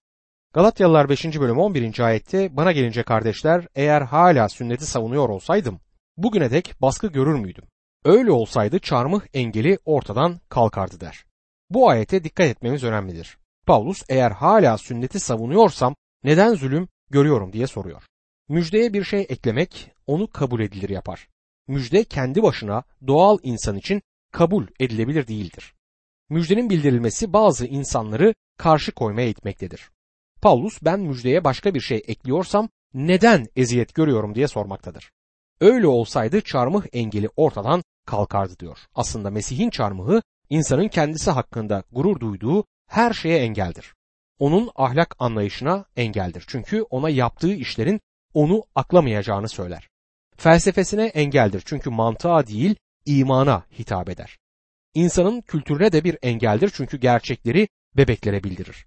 Galatyalılar 0.54 1.10
5. 1.10 1.26
bölüm 1.26 1.58
11. 1.58 2.00
ayette 2.00 2.58
bana 2.58 2.72
gelince 2.72 3.04
kardeşler 3.04 3.68
eğer 3.76 4.02
hala 4.02 4.50
sünneti 4.50 4.86
savunuyor 4.86 5.30
olsaydım 5.30 5.80
bugüne 6.18 6.52
dek 6.52 6.74
baskı 6.82 7.08
görür 7.08 7.40
müydüm? 7.40 7.64
Öyle 8.06 8.32
olsaydı 8.32 8.80
çarmıh 8.80 9.22
engeli 9.34 9.78
ortadan 9.86 10.40
kalkardı 10.50 11.00
der. 11.00 11.24
Bu 11.70 11.90
ayete 11.90 12.24
dikkat 12.24 12.48
etmemiz 12.48 12.84
önemlidir. 12.84 13.38
Paulus 13.66 14.04
eğer 14.10 14.32
hala 14.32 14.78
sünneti 14.78 15.20
savunuyorsam 15.20 15.96
neden 16.24 16.54
zulüm 16.54 16.88
görüyorum 17.10 17.54
diye 17.54 17.68
soruyor. 17.68 18.04
Müjdeye 18.50 18.94
bir 18.94 19.04
şey 19.04 19.22
eklemek 19.30 19.92
onu 20.08 20.28
kabul 20.28 20.60
edilir 20.60 20.90
yapar. 20.90 21.28
Müjde 21.68 22.04
kendi 22.04 22.44
başına 22.44 22.84
doğal 23.08 23.38
insan 23.44 23.78
için 23.78 24.02
kabul 24.32 24.68
edilebilir 24.80 25.28
değildir. 25.28 25.74
Müjdenin 26.30 26.70
bildirilmesi 26.70 27.34
bazı 27.34 27.66
insanları 27.66 28.34
karşı 28.58 28.92
koymaya 28.92 29.28
itmektedir. 29.28 29.90
Paulus 30.42 30.80
ben 30.82 31.00
müjdeye 31.00 31.44
başka 31.44 31.74
bir 31.74 31.80
şey 31.80 32.04
ekliyorsam 32.08 32.70
neden 32.94 33.48
eziyet 33.56 33.94
görüyorum 33.94 34.36
diye 34.36 34.48
sormaktadır. 34.48 35.12
Öyle 35.62 35.88
olsaydı 35.88 36.42
çarmıh 36.42 36.86
engeli 36.94 37.30
ortadan 37.36 37.84
kalkardı 38.06 38.60
diyor. 38.60 38.78
Aslında 38.96 39.30
Mesih'in 39.30 39.70
çarmıhı 39.70 40.22
insanın 40.50 40.88
kendisi 40.88 41.32
hakkında 41.32 41.84
gurur 41.92 42.20
duyduğu 42.20 42.66
her 42.88 43.14
şeye 43.14 43.40
engeldir. 43.40 43.94
Onun 44.40 44.72
ahlak 44.76 45.16
anlayışına 45.20 45.86
engeldir. 45.96 46.44
Çünkü 46.48 46.82
ona 46.82 47.10
yaptığı 47.10 47.54
işlerin 47.54 48.02
onu 48.34 48.64
aklamayacağını 48.76 49.50
söyler. 49.50 49.90
Felsefesine 50.38 51.06
engeldir 51.06 51.64
çünkü 51.66 51.90
mantığa 51.90 52.48
değil 52.48 52.76
imana 53.06 53.64
hitap 53.80 54.10
eder. 54.10 54.38
İnsanın 54.94 55.42
kültürüne 55.42 55.92
de 55.92 56.04
bir 56.04 56.18
engeldir 56.22 56.72
çünkü 56.74 56.98
gerçekleri 56.98 57.68
bebeklere 57.98 58.44
bildirir. 58.44 58.86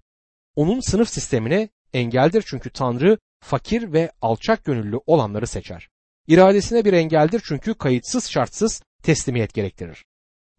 Onun 0.55 0.79
sınıf 0.79 1.09
sistemine 1.09 1.69
engeldir 1.93 2.43
çünkü 2.47 2.69
Tanrı 2.69 3.17
fakir 3.39 3.93
ve 3.93 4.11
alçak 4.21 4.65
gönüllü 4.65 4.99
olanları 5.05 5.47
seçer. 5.47 5.89
İradesine 6.27 6.85
bir 6.85 6.93
engeldir 6.93 7.41
çünkü 7.45 7.73
kayıtsız 7.73 8.29
şartsız 8.29 8.81
teslimiyet 9.03 9.53
gerektirir. 9.53 10.05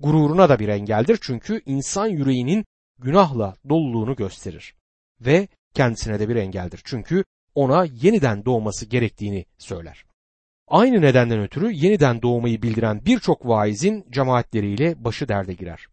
Gururuna 0.02 0.48
da 0.48 0.58
bir 0.58 0.68
engeldir 0.68 1.18
çünkü 1.22 1.62
insan 1.66 2.06
yüreğinin 2.06 2.64
günahla 2.98 3.56
doluluğunu 3.68 4.16
gösterir. 4.16 4.74
Ve 5.20 5.48
kendisine 5.74 6.20
de 6.20 6.28
bir 6.28 6.36
engeldir 6.36 6.80
çünkü 6.84 7.24
ona 7.54 7.84
yeniden 7.84 8.44
doğması 8.44 8.86
gerektiğini 8.86 9.44
söyler. 9.58 10.04
Aynı 10.68 11.00
nedenden 11.00 11.40
ötürü 11.40 11.72
yeniden 11.72 12.22
doğmayı 12.22 12.62
bildiren 12.62 13.06
birçok 13.06 13.46
vaizin 13.46 14.06
cemaatleriyle 14.10 15.04
başı 15.04 15.28
derde 15.28 15.54
girer. 15.54 15.86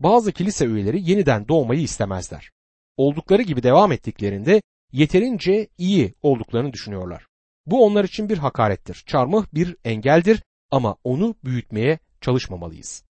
Bazı 0.00 0.32
kilise 0.32 0.66
üyeleri 0.66 1.10
yeniden 1.10 1.48
doğmayı 1.48 1.80
istemezler. 1.80 2.50
Oldukları 2.96 3.42
gibi 3.42 3.62
devam 3.62 3.92
ettiklerinde 3.92 4.62
yeterince 4.92 5.68
iyi 5.78 6.14
olduklarını 6.22 6.72
düşünüyorlar. 6.72 7.26
Bu 7.66 7.84
onlar 7.84 8.04
için 8.04 8.28
bir 8.28 8.38
hakarettir. 8.38 9.02
Çarmıh 9.06 9.46
bir 9.54 9.76
engeldir 9.84 10.42
ama 10.70 10.96
onu 11.04 11.34
büyütmeye 11.44 11.98
çalışmamalıyız. 12.20 13.09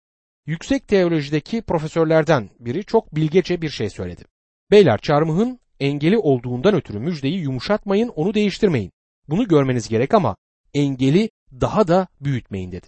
Yüksek 0.48 0.88
teolojideki 0.88 1.62
profesörlerden 1.62 2.50
biri 2.60 2.84
çok 2.84 3.14
bilgece 3.14 3.62
bir 3.62 3.68
şey 3.68 3.90
söyledi. 3.90 4.24
Beyler 4.70 4.98
çarmıhın 4.98 5.60
engeli 5.80 6.18
olduğundan 6.18 6.74
ötürü 6.74 6.98
müjdeyi 6.98 7.38
yumuşatmayın, 7.38 8.08
onu 8.08 8.34
değiştirmeyin. 8.34 8.92
Bunu 9.28 9.48
görmeniz 9.48 9.88
gerek 9.88 10.14
ama 10.14 10.36
engeli 10.74 11.30
daha 11.52 11.88
da 11.88 12.08
büyütmeyin 12.20 12.72
dedi. 12.72 12.86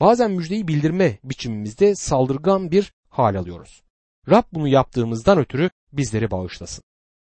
Bazen 0.00 0.30
müjdeyi 0.30 0.68
bildirme 0.68 1.18
biçimimizde 1.24 1.94
saldırgan 1.94 2.70
bir 2.70 2.92
hal 3.08 3.34
alıyoruz. 3.34 3.82
Rab 4.30 4.44
bunu 4.52 4.68
yaptığımızdan 4.68 5.38
ötürü 5.38 5.70
bizleri 5.92 6.30
bağışlasın. 6.30 6.84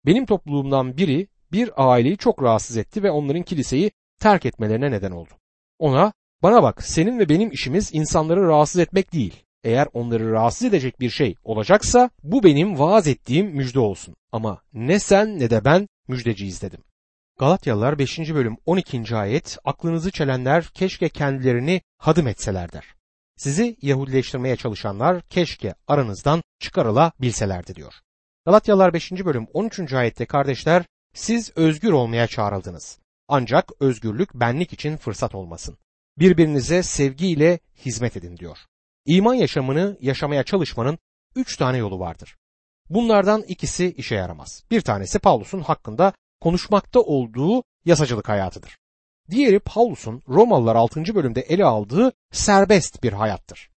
Benim 0.06 0.26
topluluğumdan 0.26 0.96
biri 0.96 1.28
bir 1.52 1.70
aileyi 1.90 2.16
çok 2.16 2.42
rahatsız 2.42 2.76
etti 2.76 3.02
ve 3.02 3.10
onların 3.10 3.42
kiliseyi 3.42 3.90
terk 4.20 4.46
etmelerine 4.46 4.90
neden 4.90 5.10
oldu. 5.10 5.30
Ona 5.78 6.12
bana 6.42 6.62
bak 6.62 6.82
senin 6.82 7.18
ve 7.18 7.28
benim 7.28 7.50
işimiz 7.50 7.94
insanları 7.94 8.48
rahatsız 8.48 8.80
etmek 8.80 9.12
değil. 9.12 9.44
Eğer 9.64 9.88
onları 9.92 10.32
rahatsız 10.32 10.68
edecek 10.68 11.00
bir 11.00 11.10
şey 11.10 11.34
olacaksa 11.44 12.10
bu 12.22 12.42
benim 12.42 12.78
vaaz 12.78 13.08
ettiğim 13.08 13.46
müjde 13.46 13.80
olsun. 13.80 14.16
Ama 14.32 14.62
ne 14.72 14.98
sen 14.98 15.38
ne 15.38 15.50
de 15.50 15.64
ben 15.64 15.88
müjdeciyiz 16.08 16.62
dedim. 16.62 16.80
Galatyalılar 17.38 17.98
5. 17.98 18.18
bölüm 18.18 18.56
12. 18.66 19.16
ayet 19.16 19.58
aklınızı 19.64 20.10
çelenler 20.10 20.64
keşke 20.64 21.08
kendilerini 21.08 21.82
hadım 21.98 22.26
etseler 22.26 22.72
der. 22.72 22.84
Sizi 23.36 23.76
Yahudileştirmeye 23.82 24.56
çalışanlar 24.56 25.22
keşke 25.22 25.74
aranızdan 25.88 26.42
çıkarılabilselerdi 26.58 27.74
diyor. 27.74 27.94
Galatyalılar 28.46 28.94
5. 28.94 29.12
bölüm 29.12 29.46
13. 29.52 29.92
ayette 29.92 30.26
kardeşler 30.26 30.84
siz 31.14 31.52
özgür 31.56 31.92
olmaya 31.92 32.26
çağrıldınız. 32.26 32.98
Ancak 33.28 33.72
özgürlük 33.80 34.34
benlik 34.34 34.72
için 34.72 34.96
fırsat 34.96 35.34
olmasın. 35.34 35.78
Birbirinize 36.18 36.82
sevgiyle 36.82 37.58
hizmet 37.84 38.16
edin 38.16 38.36
diyor. 38.36 38.58
İman 39.06 39.34
yaşamını 39.34 39.96
yaşamaya 40.00 40.42
çalışmanın 40.42 40.98
üç 41.36 41.56
tane 41.56 41.78
yolu 41.78 41.98
vardır. 41.98 42.36
Bunlardan 42.90 43.42
ikisi 43.42 43.94
işe 43.96 44.14
yaramaz. 44.14 44.64
Bir 44.70 44.80
tanesi 44.80 45.18
Paulus'un 45.18 45.60
hakkında 45.60 46.12
konuşmakta 46.40 47.00
olduğu 47.00 47.62
yasacılık 47.84 48.28
hayatıdır. 48.28 48.78
Diğeri 49.30 49.60
Paulus'un 49.60 50.22
Romalılar 50.28 50.76
6. 50.76 51.14
bölümde 51.14 51.40
ele 51.40 51.64
aldığı 51.64 52.12
serbest 52.32 53.02
bir 53.02 53.12
hayattır. 53.12 53.70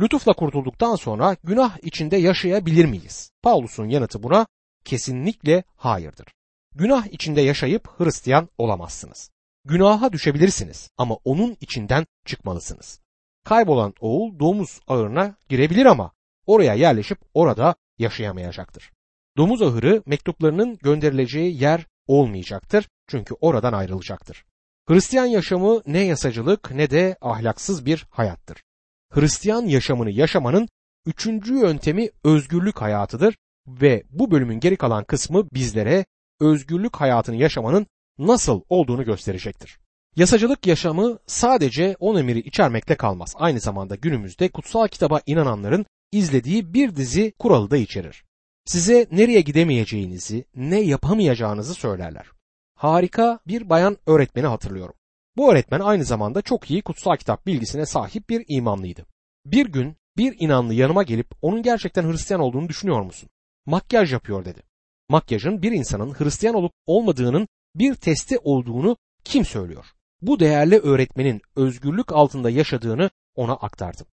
Lütufla 0.00 0.32
kurtulduktan 0.32 0.96
sonra 0.96 1.36
günah 1.44 1.78
içinde 1.82 2.16
yaşayabilir 2.16 2.84
miyiz? 2.84 3.30
Paulus'un 3.42 3.88
yanıtı 3.88 4.22
buna 4.22 4.46
kesinlikle 4.84 5.64
hayırdır. 5.76 6.26
Günah 6.74 7.06
içinde 7.06 7.40
yaşayıp 7.40 7.88
Hristiyan 7.98 8.48
olamazsınız. 8.58 9.30
Günaha 9.64 10.12
düşebilirsiniz 10.12 10.90
ama 10.98 11.14
onun 11.24 11.56
içinden 11.60 12.06
çıkmalısınız. 12.24 13.00
Kaybolan 13.44 13.94
oğul 14.00 14.38
domuz 14.38 14.80
ağırına 14.88 15.34
girebilir 15.48 15.86
ama 15.86 16.12
oraya 16.46 16.74
yerleşip 16.74 17.18
orada 17.34 17.74
yaşayamayacaktır. 17.98 18.92
Domuz 19.36 19.62
ahırı 19.62 20.02
mektuplarının 20.06 20.78
gönderileceği 20.82 21.62
yer 21.62 21.86
olmayacaktır 22.06 22.88
çünkü 23.08 23.34
oradan 23.40 23.72
ayrılacaktır. 23.72 24.44
Hristiyan 24.88 25.26
yaşamı 25.26 25.82
ne 25.86 26.00
yasacılık 26.00 26.70
ne 26.70 26.90
de 26.90 27.16
ahlaksız 27.20 27.86
bir 27.86 28.06
hayattır. 28.10 28.62
Hristiyan 29.10 29.62
yaşamını 29.62 30.10
yaşamanın 30.10 30.68
üçüncü 31.06 31.54
yöntemi 31.54 32.10
özgürlük 32.24 32.80
hayatıdır 32.80 33.36
ve 33.66 34.02
bu 34.10 34.30
bölümün 34.30 34.60
geri 34.60 34.76
kalan 34.76 35.04
kısmı 35.04 35.50
bizlere 35.52 36.04
özgürlük 36.40 36.96
hayatını 36.96 37.36
yaşamanın 37.36 37.86
nasıl 38.18 38.62
olduğunu 38.68 39.04
gösterecektir. 39.04 39.78
Yasacılık 40.16 40.66
yaşamı 40.66 41.18
sadece 41.26 41.96
on 42.00 42.16
emiri 42.16 42.38
içermekle 42.38 42.96
kalmaz. 42.96 43.34
Aynı 43.38 43.60
zamanda 43.60 43.94
günümüzde 43.94 44.48
kutsal 44.48 44.88
kitaba 44.88 45.20
inananların 45.26 45.86
izlediği 46.12 46.74
bir 46.74 46.96
dizi 46.96 47.32
kuralı 47.38 47.70
da 47.70 47.76
içerir. 47.76 48.24
Size 48.64 49.06
nereye 49.10 49.40
gidemeyeceğinizi, 49.40 50.44
ne 50.56 50.80
yapamayacağınızı 50.80 51.74
söylerler. 51.74 52.26
Harika 52.74 53.38
bir 53.46 53.70
bayan 53.70 53.96
öğretmeni 54.06 54.46
hatırlıyorum. 54.46 54.94
Bu 55.36 55.52
öğretmen 55.52 55.80
aynı 55.80 56.04
zamanda 56.04 56.42
çok 56.42 56.70
iyi 56.70 56.82
kutsal 56.82 57.16
kitap 57.16 57.46
bilgisine 57.46 57.86
sahip 57.86 58.30
bir 58.30 58.44
imanlıydı. 58.48 59.06
Bir 59.46 59.66
gün 59.66 59.96
bir 60.16 60.36
inanlı 60.38 60.74
yanıma 60.74 61.02
gelip 61.02 61.26
onun 61.42 61.62
gerçekten 61.62 62.12
Hristiyan 62.12 62.40
olduğunu 62.40 62.68
düşünüyor 62.68 63.02
musun? 63.02 63.28
Makyaj 63.66 64.12
yapıyor 64.12 64.44
dedi. 64.44 64.62
Makyajın 65.08 65.62
bir 65.62 65.72
insanın 65.72 66.14
Hristiyan 66.14 66.54
olup 66.54 66.72
olmadığının 66.86 67.48
bir 67.74 67.94
testi 67.94 68.38
olduğunu 68.38 68.96
kim 69.24 69.44
söylüyor? 69.44 69.86
Bu 70.22 70.40
değerli 70.40 70.78
öğretmenin 70.78 71.42
özgürlük 71.56 72.12
altında 72.12 72.50
yaşadığını 72.50 73.10
ona 73.34 73.52
aktardım. 73.52 74.06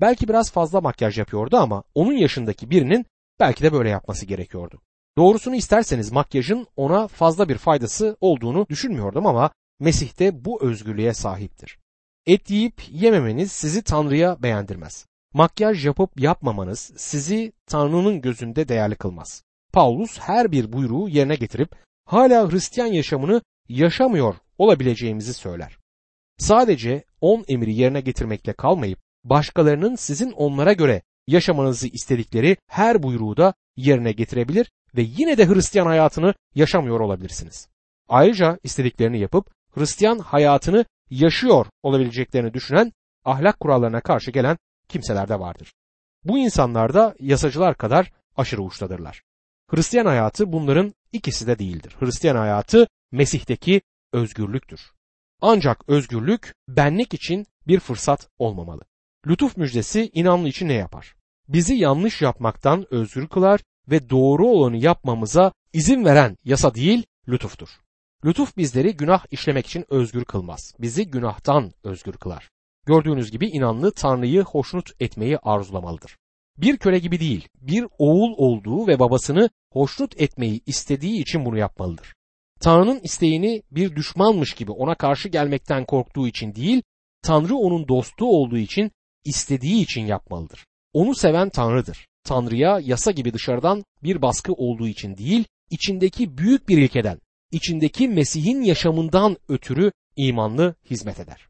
Belki 0.00 0.28
biraz 0.28 0.52
fazla 0.52 0.80
makyaj 0.80 1.18
yapıyordu 1.18 1.56
ama 1.56 1.82
onun 1.94 2.12
yaşındaki 2.12 2.70
birinin 2.70 3.06
belki 3.40 3.62
de 3.62 3.72
böyle 3.72 3.88
yapması 3.88 4.26
gerekiyordu. 4.26 4.80
Doğrusunu 5.18 5.54
isterseniz 5.56 6.12
makyajın 6.12 6.66
ona 6.76 7.08
fazla 7.08 7.48
bir 7.48 7.58
faydası 7.58 8.16
olduğunu 8.20 8.66
düşünmüyordum 8.68 9.26
ama 9.26 9.50
Mesih 9.80 10.18
de 10.18 10.44
bu 10.44 10.62
özgürlüğe 10.62 11.14
sahiptir. 11.14 11.78
Et 12.26 12.50
yiyip 12.50 12.82
yememeniz 12.90 13.52
sizi 13.52 13.82
Tanrı'ya 13.82 14.42
beğendirmez. 14.42 15.06
Makyaj 15.34 15.86
yapıp 15.86 16.20
yapmamanız 16.20 16.92
sizi 16.96 17.52
Tanrı'nın 17.66 18.20
gözünde 18.20 18.68
değerli 18.68 18.96
kılmaz. 18.96 19.42
Paulus 19.72 20.18
her 20.18 20.52
bir 20.52 20.72
buyruğu 20.72 21.08
yerine 21.08 21.34
getirip 21.34 21.76
hala 22.04 22.50
Hristiyan 22.50 22.86
yaşamını 22.86 23.42
yaşamıyor 23.68 24.34
olabileceğimizi 24.58 25.34
söyler. 25.34 25.78
Sadece 26.38 27.04
on 27.20 27.44
emri 27.48 27.74
yerine 27.74 28.00
getirmekle 28.00 28.52
kalmayıp 28.52 28.98
başkalarının 29.24 29.96
sizin 29.96 30.30
onlara 30.30 30.72
göre 30.72 31.02
yaşamanızı 31.26 31.88
istedikleri 31.88 32.56
her 32.66 33.02
buyruğu 33.02 33.36
da 33.36 33.54
yerine 33.76 34.12
getirebilir 34.12 34.70
ve 34.96 35.02
yine 35.02 35.38
de 35.38 35.48
Hristiyan 35.48 35.86
hayatını 35.86 36.34
yaşamıyor 36.54 37.00
olabilirsiniz. 37.00 37.68
Ayrıca 38.08 38.58
istediklerini 38.62 39.18
yapıp 39.18 39.50
Hristiyan 39.74 40.18
hayatını 40.18 40.84
yaşıyor 41.10 41.66
olabileceklerini 41.82 42.54
düşünen 42.54 42.92
ahlak 43.24 43.60
kurallarına 43.60 44.00
karşı 44.00 44.30
gelen 44.30 44.58
kimseler 44.88 45.28
de 45.28 45.40
vardır. 45.40 45.72
Bu 46.24 46.38
insanlar 46.38 46.94
da 46.94 47.14
yasacılar 47.20 47.76
kadar 47.76 48.12
aşırı 48.36 48.62
uçtadırlar. 48.62 49.22
Hristiyan 49.70 50.06
hayatı 50.06 50.52
bunların 50.52 50.94
ikisi 51.12 51.46
de 51.46 51.58
değildir. 51.58 51.96
Hristiyan 52.00 52.36
hayatı 52.36 52.88
Mesih'teki 53.12 53.80
özgürlüktür. 54.12 54.80
Ancak 55.40 55.88
özgürlük 55.88 56.54
benlik 56.68 57.14
için 57.14 57.46
bir 57.66 57.80
fırsat 57.80 58.28
olmamalı. 58.38 58.82
Lütuf 59.26 59.56
müjdesi 59.56 60.10
inanlı 60.12 60.48
için 60.48 60.68
ne 60.68 60.74
yapar? 60.74 61.14
Bizi 61.48 61.74
yanlış 61.74 62.22
yapmaktan 62.22 62.86
özgür 62.90 63.28
kılar 63.28 63.60
ve 63.90 64.10
doğru 64.10 64.46
olanı 64.46 64.76
yapmamıza 64.76 65.52
izin 65.72 66.04
veren 66.04 66.36
yasa 66.44 66.74
değil, 66.74 67.06
lütuftur. 67.28 67.68
Lütuf 68.24 68.56
bizleri 68.56 68.96
günah 68.96 69.24
işlemek 69.30 69.66
için 69.66 69.84
özgür 69.88 70.24
kılmaz. 70.24 70.74
Bizi 70.78 71.10
günahtan 71.10 71.72
özgür 71.84 72.12
kılar. 72.12 72.50
Gördüğünüz 72.86 73.30
gibi 73.30 73.46
inanlı 73.46 73.92
Tanrı'yı 73.92 74.42
hoşnut 74.42 74.90
etmeyi 75.00 75.38
arzulamalıdır. 75.38 76.16
Bir 76.58 76.76
köle 76.76 76.98
gibi 76.98 77.20
değil, 77.20 77.48
bir 77.60 77.86
oğul 77.98 78.34
olduğu 78.36 78.86
ve 78.86 78.98
babasını 78.98 79.50
hoşnut 79.72 80.20
etmeyi 80.20 80.60
istediği 80.66 81.20
için 81.20 81.44
bunu 81.44 81.58
yapmalıdır. 81.58 82.14
Tanrı'nın 82.60 83.00
isteğini 83.02 83.62
bir 83.70 83.96
düşmanmış 83.96 84.54
gibi 84.54 84.72
ona 84.72 84.94
karşı 84.94 85.28
gelmekten 85.28 85.84
korktuğu 85.84 86.28
için 86.28 86.54
değil, 86.54 86.82
Tanrı 87.22 87.56
onun 87.56 87.88
dostu 87.88 88.26
olduğu 88.26 88.58
için 88.58 88.90
istediği 89.24 89.82
için 89.82 90.06
yapmalıdır. 90.06 90.66
Onu 90.92 91.14
seven 91.14 91.48
Tanrı'dır. 91.48 92.06
Tanrı'ya 92.24 92.80
yasa 92.82 93.10
gibi 93.10 93.32
dışarıdan 93.32 93.84
bir 94.02 94.22
baskı 94.22 94.52
olduğu 94.52 94.88
için 94.88 95.16
değil, 95.16 95.44
içindeki 95.70 96.38
büyük 96.38 96.68
bir 96.68 96.78
ilkeden, 96.78 97.20
içindeki 97.52 98.08
Mesih'in 98.08 98.62
yaşamından 98.62 99.36
ötürü 99.48 99.92
imanlı 100.16 100.74
hizmet 100.90 101.20
eder. 101.20 101.48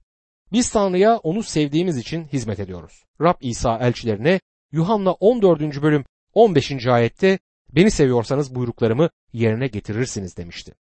Biz 0.53 0.71
Tanrı'ya 0.71 1.17
onu 1.17 1.43
sevdiğimiz 1.43 1.99
için 1.99 2.25
hizmet 2.25 2.61
ediyoruz. 2.61 3.05
Rab 3.21 3.37
İsa 3.41 3.79
elçilerine 3.79 4.41
Yuhanna 4.73 5.13
14. 5.13 5.83
bölüm 5.83 6.05
15. 6.35 6.87
ayette 6.87 7.39
beni 7.73 7.91
seviyorsanız 7.91 8.55
buyruklarımı 8.55 9.11
yerine 9.33 9.67
getirirsiniz 9.67 10.37
demişti. 10.37 10.75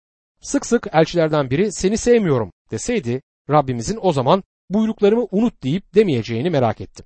Sık 0.45 0.65
sık 0.65 0.87
elçilerden 0.93 1.49
biri 1.49 1.71
seni 1.71 1.97
sevmiyorum 1.97 2.51
deseydi 2.71 3.21
Rabbimizin 3.49 3.99
o 4.01 4.13
zaman 4.13 4.43
buyruklarımı 4.69 5.27
unut 5.31 5.63
deyip 5.63 5.95
demeyeceğini 5.95 6.49
merak 6.49 6.81
ettim. 6.81 7.05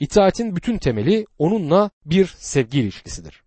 İtaatin 0.00 0.56
bütün 0.56 0.78
temeli 0.78 1.26
onunla 1.38 1.90
bir 2.04 2.26
sevgi 2.26 2.80
ilişkisidir. 2.80 3.42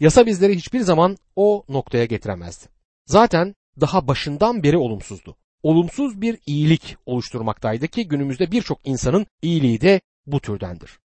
Yasa 0.00 0.26
bizleri 0.26 0.56
hiçbir 0.56 0.80
zaman 0.80 1.16
o 1.36 1.64
noktaya 1.68 2.04
getiremezdi. 2.04 2.66
Zaten 3.06 3.54
daha 3.80 4.08
başından 4.08 4.62
beri 4.62 4.76
olumsuzdu. 4.76 5.36
Olumsuz 5.62 6.20
bir 6.20 6.38
iyilik 6.46 6.96
oluşturmaktaydı 7.06 7.88
ki 7.88 8.08
günümüzde 8.08 8.50
birçok 8.52 8.78
insanın 8.84 9.26
iyiliği 9.42 9.80
de 9.80 10.00
bu 10.26 10.40
türdendir. 10.40 10.98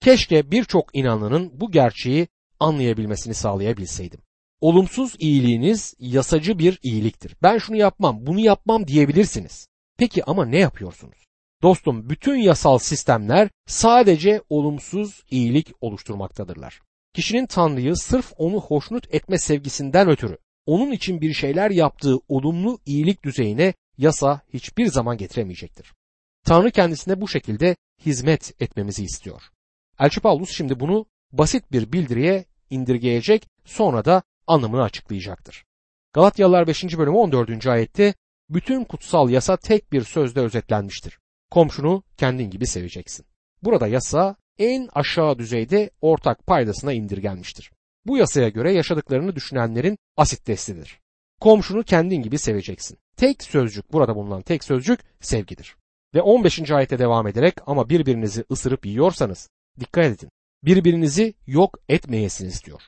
Keşke 0.00 0.50
birçok 0.50 0.96
inanlının 0.96 1.60
bu 1.60 1.70
gerçeği 1.70 2.28
anlayabilmesini 2.60 3.34
sağlayabilseydim. 3.34 4.25
Olumsuz 4.60 5.14
iyiliğiniz 5.18 5.94
yasacı 5.98 6.58
bir 6.58 6.78
iyiliktir. 6.82 7.36
Ben 7.42 7.58
şunu 7.58 7.76
yapmam, 7.76 8.26
bunu 8.26 8.40
yapmam 8.40 8.86
diyebilirsiniz. 8.86 9.68
Peki 9.98 10.24
ama 10.24 10.46
ne 10.46 10.58
yapıyorsunuz? 10.58 11.26
Dostum 11.62 12.10
bütün 12.10 12.36
yasal 12.36 12.78
sistemler 12.78 13.48
sadece 13.66 14.42
olumsuz 14.48 15.22
iyilik 15.30 15.72
oluşturmaktadırlar. 15.80 16.80
Kişinin 17.14 17.46
Tanrı'yı 17.46 17.96
sırf 17.96 18.32
onu 18.36 18.60
hoşnut 18.60 19.14
etme 19.14 19.38
sevgisinden 19.38 20.08
ötürü 20.08 20.38
onun 20.66 20.92
için 20.92 21.20
bir 21.20 21.32
şeyler 21.32 21.70
yaptığı 21.70 22.16
olumlu 22.28 22.78
iyilik 22.86 23.24
düzeyine 23.24 23.74
yasa 23.98 24.40
hiçbir 24.54 24.86
zaman 24.86 25.16
getiremeyecektir. 25.16 25.94
Tanrı 26.44 26.70
kendisine 26.70 27.20
bu 27.20 27.28
şekilde 27.28 27.76
hizmet 28.06 28.62
etmemizi 28.62 29.04
istiyor. 29.04 29.42
Elçi 29.98 30.20
Paulus 30.20 30.50
şimdi 30.50 30.80
bunu 30.80 31.06
basit 31.32 31.72
bir 31.72 31.92
bildiriye 31.92 32.44
indirgeyecek 32.70 33.48
sonra 33.64 34.04
da 34.04 34.22
anlamını 34.46 34.82
açıklayacaktır. 34.82 35.64
Galatyalılar 36.12 36.66
5. 36.66 36.98
bölümü 36.98 37.16
14. 37.16 37.66
ayette 37.66 38.14
bütün 38.50 38.84
kutsal 38.84 39.30
yasa 39.30 39.56
tek 39.56 39.92
bir 39.92 40.02
sözde 40.02 40.40
özetlenmiştir. 40.40 41.18
Komşunu 41.50 42.02
kendin 42.16 42.50
gibi 42.50 42.66
seveceksin. 42.66 43.26
Burada 43.62 43.86
yasa 43.86 44.36
en 44.58 44.88
aşağı 44.94 45.38
düzeyde 45.38 45.90
ortak 46.00 46.46
paydasına 46.46 46.92
indirgenmiştir. 46.92 47.70
Bu 48.06 48.16
yasaya 48.16 48.48
göre 48.48 48.72
yaşadıklarını 48.72 49.36
düşünenlerin 49.36 49.98
asit 50.16 50.44
testidir. 50.44 51.00
Komşunu 51.40 51.82
kendin 51.82 52.22
gibi 52.22 52.38
seveceksin. 52.38 52.98
Tek 53.16 53.42
sözcük 53.42 53.92
burada 53.92 54.16
bulunan 54.16 54.42
tek 54.42 54.64
sözcük 54.64 55.00
sevgidir. 55.20 55.76
Ve 56.14 56.22
15. 56.22 56.70
ayete 56.70 56.98
devam 56.98 57.26
ederek 57.26 57.54
ama 57.66 57.88
birbirinizi 57.88 58.44
ısırıp 58.50 58.86
yiyorsanız 58.86 59.48
dikkat 59.80 60.04
edin. 60.04 60.28
Birbirinizi 60.64 61.34
yok 61.46 61.78
etmeyesiniz 61.88 62.64
diyor. 62.64 62.82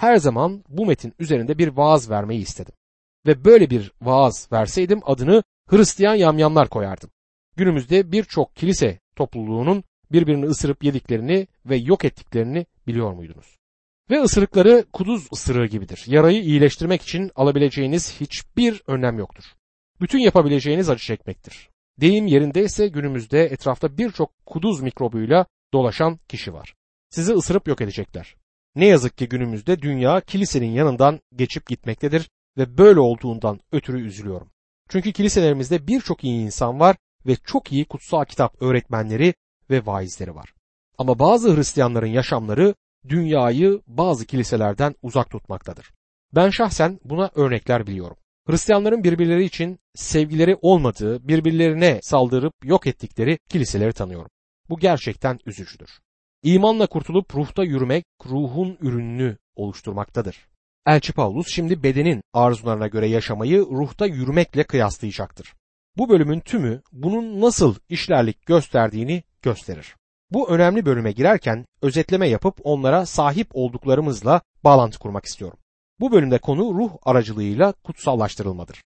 Her 0.00 0.16
zaman 0.16 0.64
bu 0.68 0.86
metin 0.86 1.14
üzerinde 1.18 1.58
bir 1.58 1.68
vaaz 1.68 2.10
vermeyi 2.10 2.42
istedim. 2.42 2.74
Ve 3.26 3.44
böyle 3.44 3.70
bir 3.70 3.92
vaaz 4.02 4.52
verseydim 4.52 5.00
adını 5.04 5.42
Hristiyan 5.68 6.14
yamyamlar 6.14 6.68
koyardım. 6.68 7.10
Günümüzde 7.56 8.12
birçok 8.12 8.56
kilise 8.56 9.00
topluluğunun 9.16 9.84
birbirini 10.12 10.46
ısırıp 10.46 10.84
yediklerini 10.84 11.46
ve 11.66 11.76
yok 11.76 12.04
ettiklerini 12.04 12.66
biliyor 12.86 13.12
muydunuz? 13.12 13.56
Ve 14.10 14.22
ısırıkları 14.22 14.84
kuduz 14.92 15.28
ısırığı 15.32 15.66
gibidir. 15.66 16.04
Yarayı 16.06 16.42
iyileştirmek 16.42 17.02
için 17.02 17.30
alabileceğiniz 17.34 18.20
hiçbir 18.20 18.82
önlem 18.86 19.18
yoktur. 19.18 19.44
Bütün 20.00 20.18
yapabileceğiniz 20.18 20.90
acı 20.90 21.04
çekmektir. 21.04 21.68
Deyim 22.00 22.26
yerindeyse 22.26 22.88
günümüzde 22.88 23.44
etrafta 23.44 23.98
birçok 23.98 24.46
kuduz 24.46 24.80
mikrobuyla 24.80 25.46
dolaşan 25.72 26.18
kişi 26.28 26.52
var. 26.52 26.74
Sizi 27.10 27.32
ısırıp 27.32 27.68
yok 27.68 27.80
edecekler. 27.80 28.39
Ne 28.74 28.86
yazık 28.86 29.18
ki 29.18 29.28
günümüzde 29.28 29.82
dünya 29.82 30.20
kilisenin 30.20 30.70
yanından 30.70 31.20
geçip 31.36 31.66
gitmektedir 31.66 32.30
ve 32.58 32.78
böyle 32.78 33.00
olduğundan 33.00 33.60
ötürü 33.72 34.06
üzülüyorum. 34.06 34.50
Çünkü 34.88 35.12
kiliselerimizde 35.12 35.86
birçok 35.86 36.24
iyi 36.24 36.44
insan 36.44 36.80
var 36.80 36.96
ve 37.26 37.36
çok 37.36 37.72
iyi 37.72 37.84
kutsal 37.84 38.24
kitap 38.24 38.62
öğretmenleri 38.62 39.34
ve 39.70 39.86
vaizleri 39.86 40.34
var. 40.34 40.54
Ama 40.98 41.18
bazı 41.18 41.56
Hristiyanların 41.56 42.06
yaşamları 42.06 42.74
dünyayı 43.08 43.80
bazı 43.86 44.26
kiliselerden 44.26 44.94
uzak 45.02 45.30
tutmaktadır. 45.30 45.90
Ben 46.34 46.50
şahsen 46.50 47.00
buna 47.04 47.30
örnekler 47.34 47.86
biliyorum. 47.86 48.16
Hristiyanların 48.46 49.04
birbirleri 49.04 49.44
için 49.44 49.78
sevgileri 49.94 50.56
olmadığı, 50.62 51.28
birbirlerine 51.28 52.00
saldırıp 52.02 52.54
yok 52.64 52.86
ettikleri 52.86 53.38
kiliseleri 53.48 53.92
tanıyorum. 53.92 54.30
Bu 54.68 54.78
gerçekten 54.78 55.38
üzücüdür. 55.46 55.90
İmanla 56.42 56.86
kurtulup 56.86 57.34
ruhta 57.34 57.64
yürümek 57.64 58.04
ruhun 58.26 58.78
ürününü 58.80 59.36
oluşturmaktadır. 59.56 60.48
Elçi 60.86 61.12
Paulus 61.12 61.46
şimdi 61.48 61.82
bedenin 61.82 62.22
arzularına 62.32 62.86
göre 62.86 63.08
yaşamayı 63.08 63.60
ruhta 63.60 64.06
yürümekle 64.06 64.64
kıyaslayacaktır. 64.64 65.54
Bu 65.96 66.08
bölümün 66.08 66.40
tümü 66.40 66.82
bunun 66.92 67.40
nasıl 67.40 67.74
işlerlik 67.88 68.46
gösterdiğini 68.46 69.22
gösterir. 69.42 69.96
Bu 70.30 70.50
önemli 70.50 70.86
bölüme 70.86 71.12
girerken 71.12 71.66
özetleme 71.82 72.28
yapıp 72.28 72.54
onlara 72.64 73.06
sahip 73.06 73.48
olduklarımızla 73.52 74.40
bağlantı 74.64 74.98
kurmak 74.98 75.24
istiyorum. 75.24 75.58
Bu 76.00 76.12
bölümde 76.12 76.38
konu 76.38 76.74
ruh 76.74 76.90
aracılığıyla 77.02 77.72
kutsallaştırılmadır. 77.72 78.82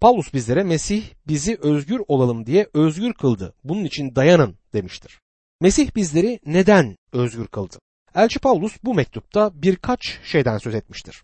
Paulus 0.00 0.34
bizlere 0.34 0.62
Mesih 0.62 1.04
bizi 1.28 1.58
özgür 1.62 2.00
olalım 2.08 2.46
diye 2.46 2.68
özgür 2.74 3.12
kıldı. 3.12 3.54
Bunun 3.64 3.84
için 3.84 4.14
dayanın 4.14 4.58
demiştir. 4.72 5.20
Mesih 5.60 5.96
bizleri 5.96 6.40
neden 6.46 6.96
özgür 7.12 7.46
kıldı? 7.46 7.78
Elçi 8.14 8.38
Paulus 8.38 8.76
bu 8.84 8.94
mektupta 8.94 9.50
birkaç 9.54 10.20
şeyden 10.24 10.58
söz 10.58 10.74
etmiştir. 10.74 11.22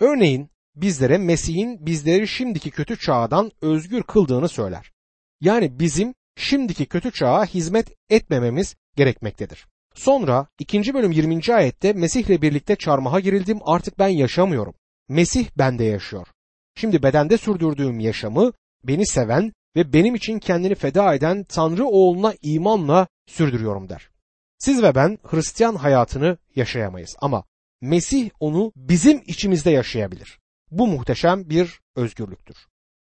Örneğin 0.00 0.50
bizlere 0.74 1.18
Mesih'in 1.18 1.86
bizleri 1.86 2.28
şimdiki 2.28 2.70
kötü 2.70 2.98
çağdan 2.98 3.50
özgür 3.62 4.02
kıldığını 4.02 4.48
söyler. 4.48 4.92
Yani 5.40 5.80
bizim 5.80 6.14
şimdiki 6.36 6.86
kötü 6.86 7.12
çağa 7.12 7.44
hizmet 7.44 7.92
etmememiz 8.10 8.76
gerekmektedir. 8.96 9.66
Sonra 9.94 10.46
2. 10.58 10.94
bölüm 10.94 11.12
20. 11.12 11.54
ayette 11.54 11.92
Mesih'le 11.92 12.42
birlikte 12.42 12.76
çarmıha 12.76 13.20
girildim 13.20 13.58
artık 13.64 13.98
ben 13.98 14.08
yaşamıyorum. 14.08 14.74
Mesih 15.08 15.46
bende 15.58 15.84
yaşıyor. 15.84 16.28
Şimdi 16.74 17.02
bedende 17.02 17.38
sürdürdüğüm 17.38 18.00
yaşamı 18.00 18.52
beni 18.84 19.06
seven 19.06 19.52
ve 19.76 19.92
benim 19.92 20.14
için 20.14 20.38
kendini 20.38 20.74
feda 20.74 21.14
eden 21.14 21.44
Tanrı 21.44 21.84
oğluna 21.84 22.34
imanla 22.42 23.06
sürdürüyorum 23.26 23.88
der. 23.88 24.10
Siz 24.58 24.82
ve 24.82 24.94
ben 24.94 25.18
Hristiyan 25.22 25.74
hayatını 25.74 26.38
yaşayamayız 26.56 27.16
ama 27.20 27.44
Mesih 27.80 28.30
onu 28.40 28.72
bizim 28.76 29.22
içimizde 29.26 29.70
yaşayabilir. 29.70 30.38
Bu 30.70 30.86
muhteşem 30.86 31.50
bir 31.50 31.80
özgürlüktür. 31.96 32.56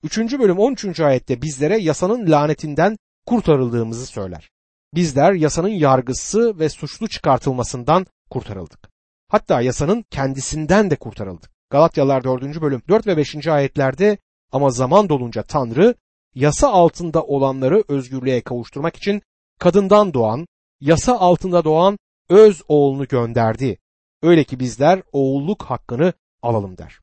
3. 0.04 0.18
bölüm 0.18 0.60
13. 0.60 1.00
ayette 1.00 1.42
bizlere 1.42 1.78
yasanın 1.78 2.32
lanetinden 2.32 2.98
kurtarıldığımızı 3.26 4.06
söyler. 4.06 4.50
Bizler 4.94 5.34
yasanın 5.34 5.70
yargısı 5.70 6.60
ve 6.60 6.70
suçlu 6.70 7.08
çıkartılmasından 7.08 8.06
kurtarıldık. 8.30 8.90
Hatta 9.28 9.62
yasanın 9.62 10.06
kendisinden 10.10 10.92
de 10.92 10.96
kurtarıldık. 10.96 11.52
Galatyalılar 11.70 12.24
4. 12.24 12.62
bölüm 12.62 12.82
4 12.90 13.08
ve 13.08 13.18
5. 13.18 13.48
ayetlerde 13.48 14.18
ama 14.52 14.70
zaman 14.70 15.10
dolunca 15.10 15.44
Tanrı 15.44 15.96
yasa 16.36 16.70
altında 16.70 17.24
olanları 17.24 17.84
özgürlüğe 17.88 18.42
kavuşturmak 18.42 18.96
için 18.96 19.22
kadından 19.60 20.14
doğan, 20.14 20.48
yasa 20.80 21.20
altında 21.20 21.64
doğan 21.64 21.98
öz 22.30 22.62
oğlunu 22.68 23.08
gönderdi. 23.08 23.78
Öyle 24.22 24.44
ki 24.44 24.60
bizler 24.60 25.02
oğulluk 25.12 25.64
hakkını 25.64 26.14
alalım 26.42 26.78
der. 26.78 27.00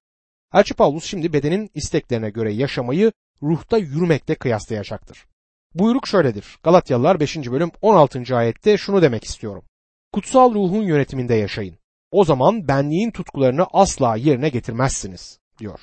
Elçi 0.54 0.74
Paulus 0.74 1.04
şimdi 1.04 1.32
bedenin 1.32 1.70
isteklerine 1.74 2.30
göre 2.30 2.52
yaşamayı 2.52 3.12
ruhta 3.42 3.78
yürümekle 3.78 4.34
kıyaslayacaktır. 4.34 5.26
Buyruk 5.74 6.08
şöyledir. 6.08 6.58
Galatyalılar 6.62 7.20
5. 7.20 7.36
bölüm 7.36 7.70
16. 7.82 8.36
ayette 8.36 8.78
şunu 8.78 9.02
demek 9.02 9.24
istiyorum. 9.24 9.64
Kutsal 10.12 10.54
ruhun 10.54 10.82
yönetiminde 10.82 11.34
yaşayın. 11.34 11.76
O 12.10 12.24
zaman 12.24 12.68
benliğin 12.68 13.10
tutkularını 13.10 13.66
asla 13.72 14.16
yerine 14.16 14.48
getirmezsiniz 14.48 15.38
diyor. 15.58 15.80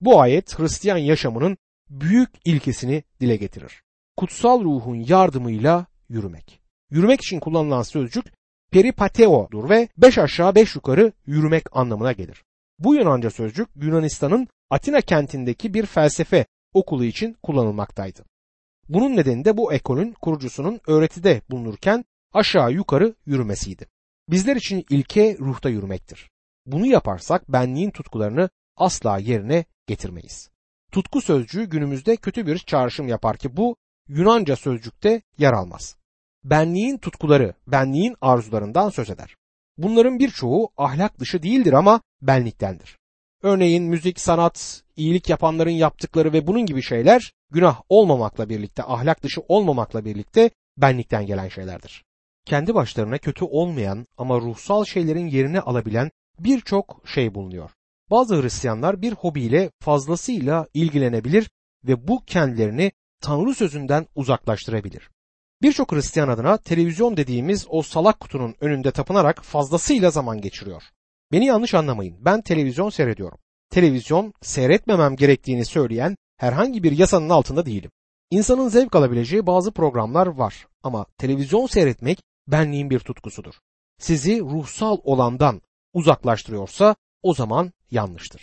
Bu 0.00 0.20
ayet 0.20 0.58
Hristiyan 0.58 0.96
yaşamının 0.96 1.56
büyük 1.92 2.30
ilkesini 2.44 3.02
dile 3.20 3.36
getirir. 3.36 3.82
Kutsal 4.16 4.64
ruhun 4.64 4.94
yardımıyla 4.94 5.86
yürümek. 6.08 6.60
Yürümek 6.90 7.20
için 7.20 7.40
kullanılan 7.40 7.82
sözcük 7.82 8.24
peripateo'dur 8.70 9.68
ve 9.70 9.88
beş 9.98 10.18
aşağı 10.18 10.54
beş 10.54 10.74
yukarı 10.74 11.12
yürümek 11.26 11.76
anlamına 11.76 12.12
gelir. 12.12 12.44
Bu 12.78 12.94
Yunanca 12.94 13.30
sözcük 13.30 13.68
Yunanistan'ın 13.76 14.48
Atina 14.70 15.00
kentindeki 15.00 15.74
bir 15.74 15.86
felsefe 15.86 16.46
okulu 16.74 17.04
için 17.04 17.36
kullanılmaktaydı. 17.42 18.24
Bunun 18.88 19.16
nedeni 19.16 19.44
de 19.44 19.56
bu 19.56 19.72
ekolün 19.72 20.12
kurucusunun 20.12 20.80
öğretide 20.86 21.42
bulunurken 21.50 22.04
aşağı 22.32 22.72
yukarı 22.72 23.14
yürümesiydi. 23.26 23.86
Bizler 24.28 24.56
için 24.56 24.86
ilke 24.90 25.36
ruhta 25.38 25.68
yürümektir. 25.68 26.30
Bunu 26.66 26.86
yaparsak 26.86 27.52
benliğin 27.52 27.90
tutkularını 27.90 28.50
asla 28.76 29.18
yerine 29.18 29.64
getirmeyiz. 29.86 30.51
Tutku 30.92 31.20
sözcüğü 31.20 31.64
günümüzde 31.64 32.16
kötü 32.16 32.46
bir 32.46 32.58
çağrışım 32.58 33.08
yapar 33.08 33.36
ki 33.36 33.56
bu 33.56 33.76
Yunanca 34.08 34.56
sözcükte 34.56 35.22
yer 35.38 35.52
almaz. 35.52 35.96
Benliğin 36.44 36.98
tutkuları, 36.98 37.54
benliğin 37.66 38.16
arzularından 38.20 38.88
söz 38.88 39.10
eder. 39.10 39.36
Bunların 39.78 40.18
birçoğu 40.18 40.70
ahlak 40.76 41.18
dışı 41.18 41.42
değildir 41.42 41.72
ama 41.72 42.00
benliktendir. 42.22 42.98
Örneğin 43.42 43.84
müzik, 43.84 44.20
sanat, 44.20 44.82
iyilik 44.96 45.28
yapanların 45.28 45.70
yaptıkları 45.70 46.32
ve 46.32 46.46
bunun 46.46 46.66
gibi 46.66 46.82
şeyler 46.82 47.32
günah 47.50 47.80
olmamakla 47.88 48.48
birlikte, 48.48 48.82
ahlak 48.82 49.22
dışı 49.22 49.40
olmamakla 49.48 50.04
birlikte 50.04 50.50
benlikten 50.76 51.26
gelen 51.26 51.48
şeylerdir. 51.48 52.04
Kendi 52.44 52.74
başlarına 52.74 53.18
kötü 53.18 53.44
olmayan 53.44 54.06
ama 54.16 54.40
ruhsal 54.40 54.84
şeylerin 54.84 55.26
yerini 55.26 55.60
alabilen 55.60 56.10
birçok 56.38 57.02
şey 57.14 57.34
bulunuyor. 57.34 57.70
Bazı 58.10 58.42
Hristiyanlar 58.42 59.02
bir 59.02 59.12
hobiyle 59.12 59.70
fazlasıyla 59.80 60.66
ilgilenebilir 60.74 61.50
ve 61.84 62.08
bu 62.08 62.24
kendilerini 62.24 62.92
Tanrı 63.20 63.54
sözünden 63.54 64.06
uzaklaştırabilir. 64.14 65.10
Birçok 65.62 65.92
Hristiyan 65.92 66.28
adına 66.28 66.56
televizyon 66.56 67.16
dediğimiz 67.16 67.66
o 67.68 67.82
salak 67.82 68.20
kutunun 68.20 68.54
önünde 68.60 68.90
tapınarak 68.90 69.44
fazlasıyla 69.44 70.10
zaman 70.10 70.40
geçiriyor. 70.40 70.82
Beni 71.32 71.46
yanlış 71.46 71.74
anlamayın. 71.74 72.24
Ben 72.24 72.42
televizyon 72.42 72.90
seyrediyorum. 72.90 73.38
Televizyon 73.70 74.32
seyretmemem 74.42 75.16
gerektiğini 75.16 75.64
söyleyen 75.64 76.16
herhangi 76.36 76.82
bir 76.82 76.98
yasanın 76.98 77.28
altında 77.28 77.66
değilim. 77.66 77.90
İnsanın 78.30 78.68
zevk 78.68 78.94
alabileceği 78.94 79.46
bazı 79.46 79.72
programlar 79.72 80.26
var 80.26 80.66
ama 80.82 81.06
televizyon 81.18 81.66
seyretmek 81.66 82.22
benliğin 82.46 82.90
bir 82.90 82.98
tutkusudur. 82.98 83.54
Sizi 83.98 84.40
ruhsal 84.40 84.98
olandan 85.04 85.62
uzaklaştırıyorsa 85.92 86.96
o 87.22 87.34
zaman 87.34 87.72
yanlıştır. 87.92 88.40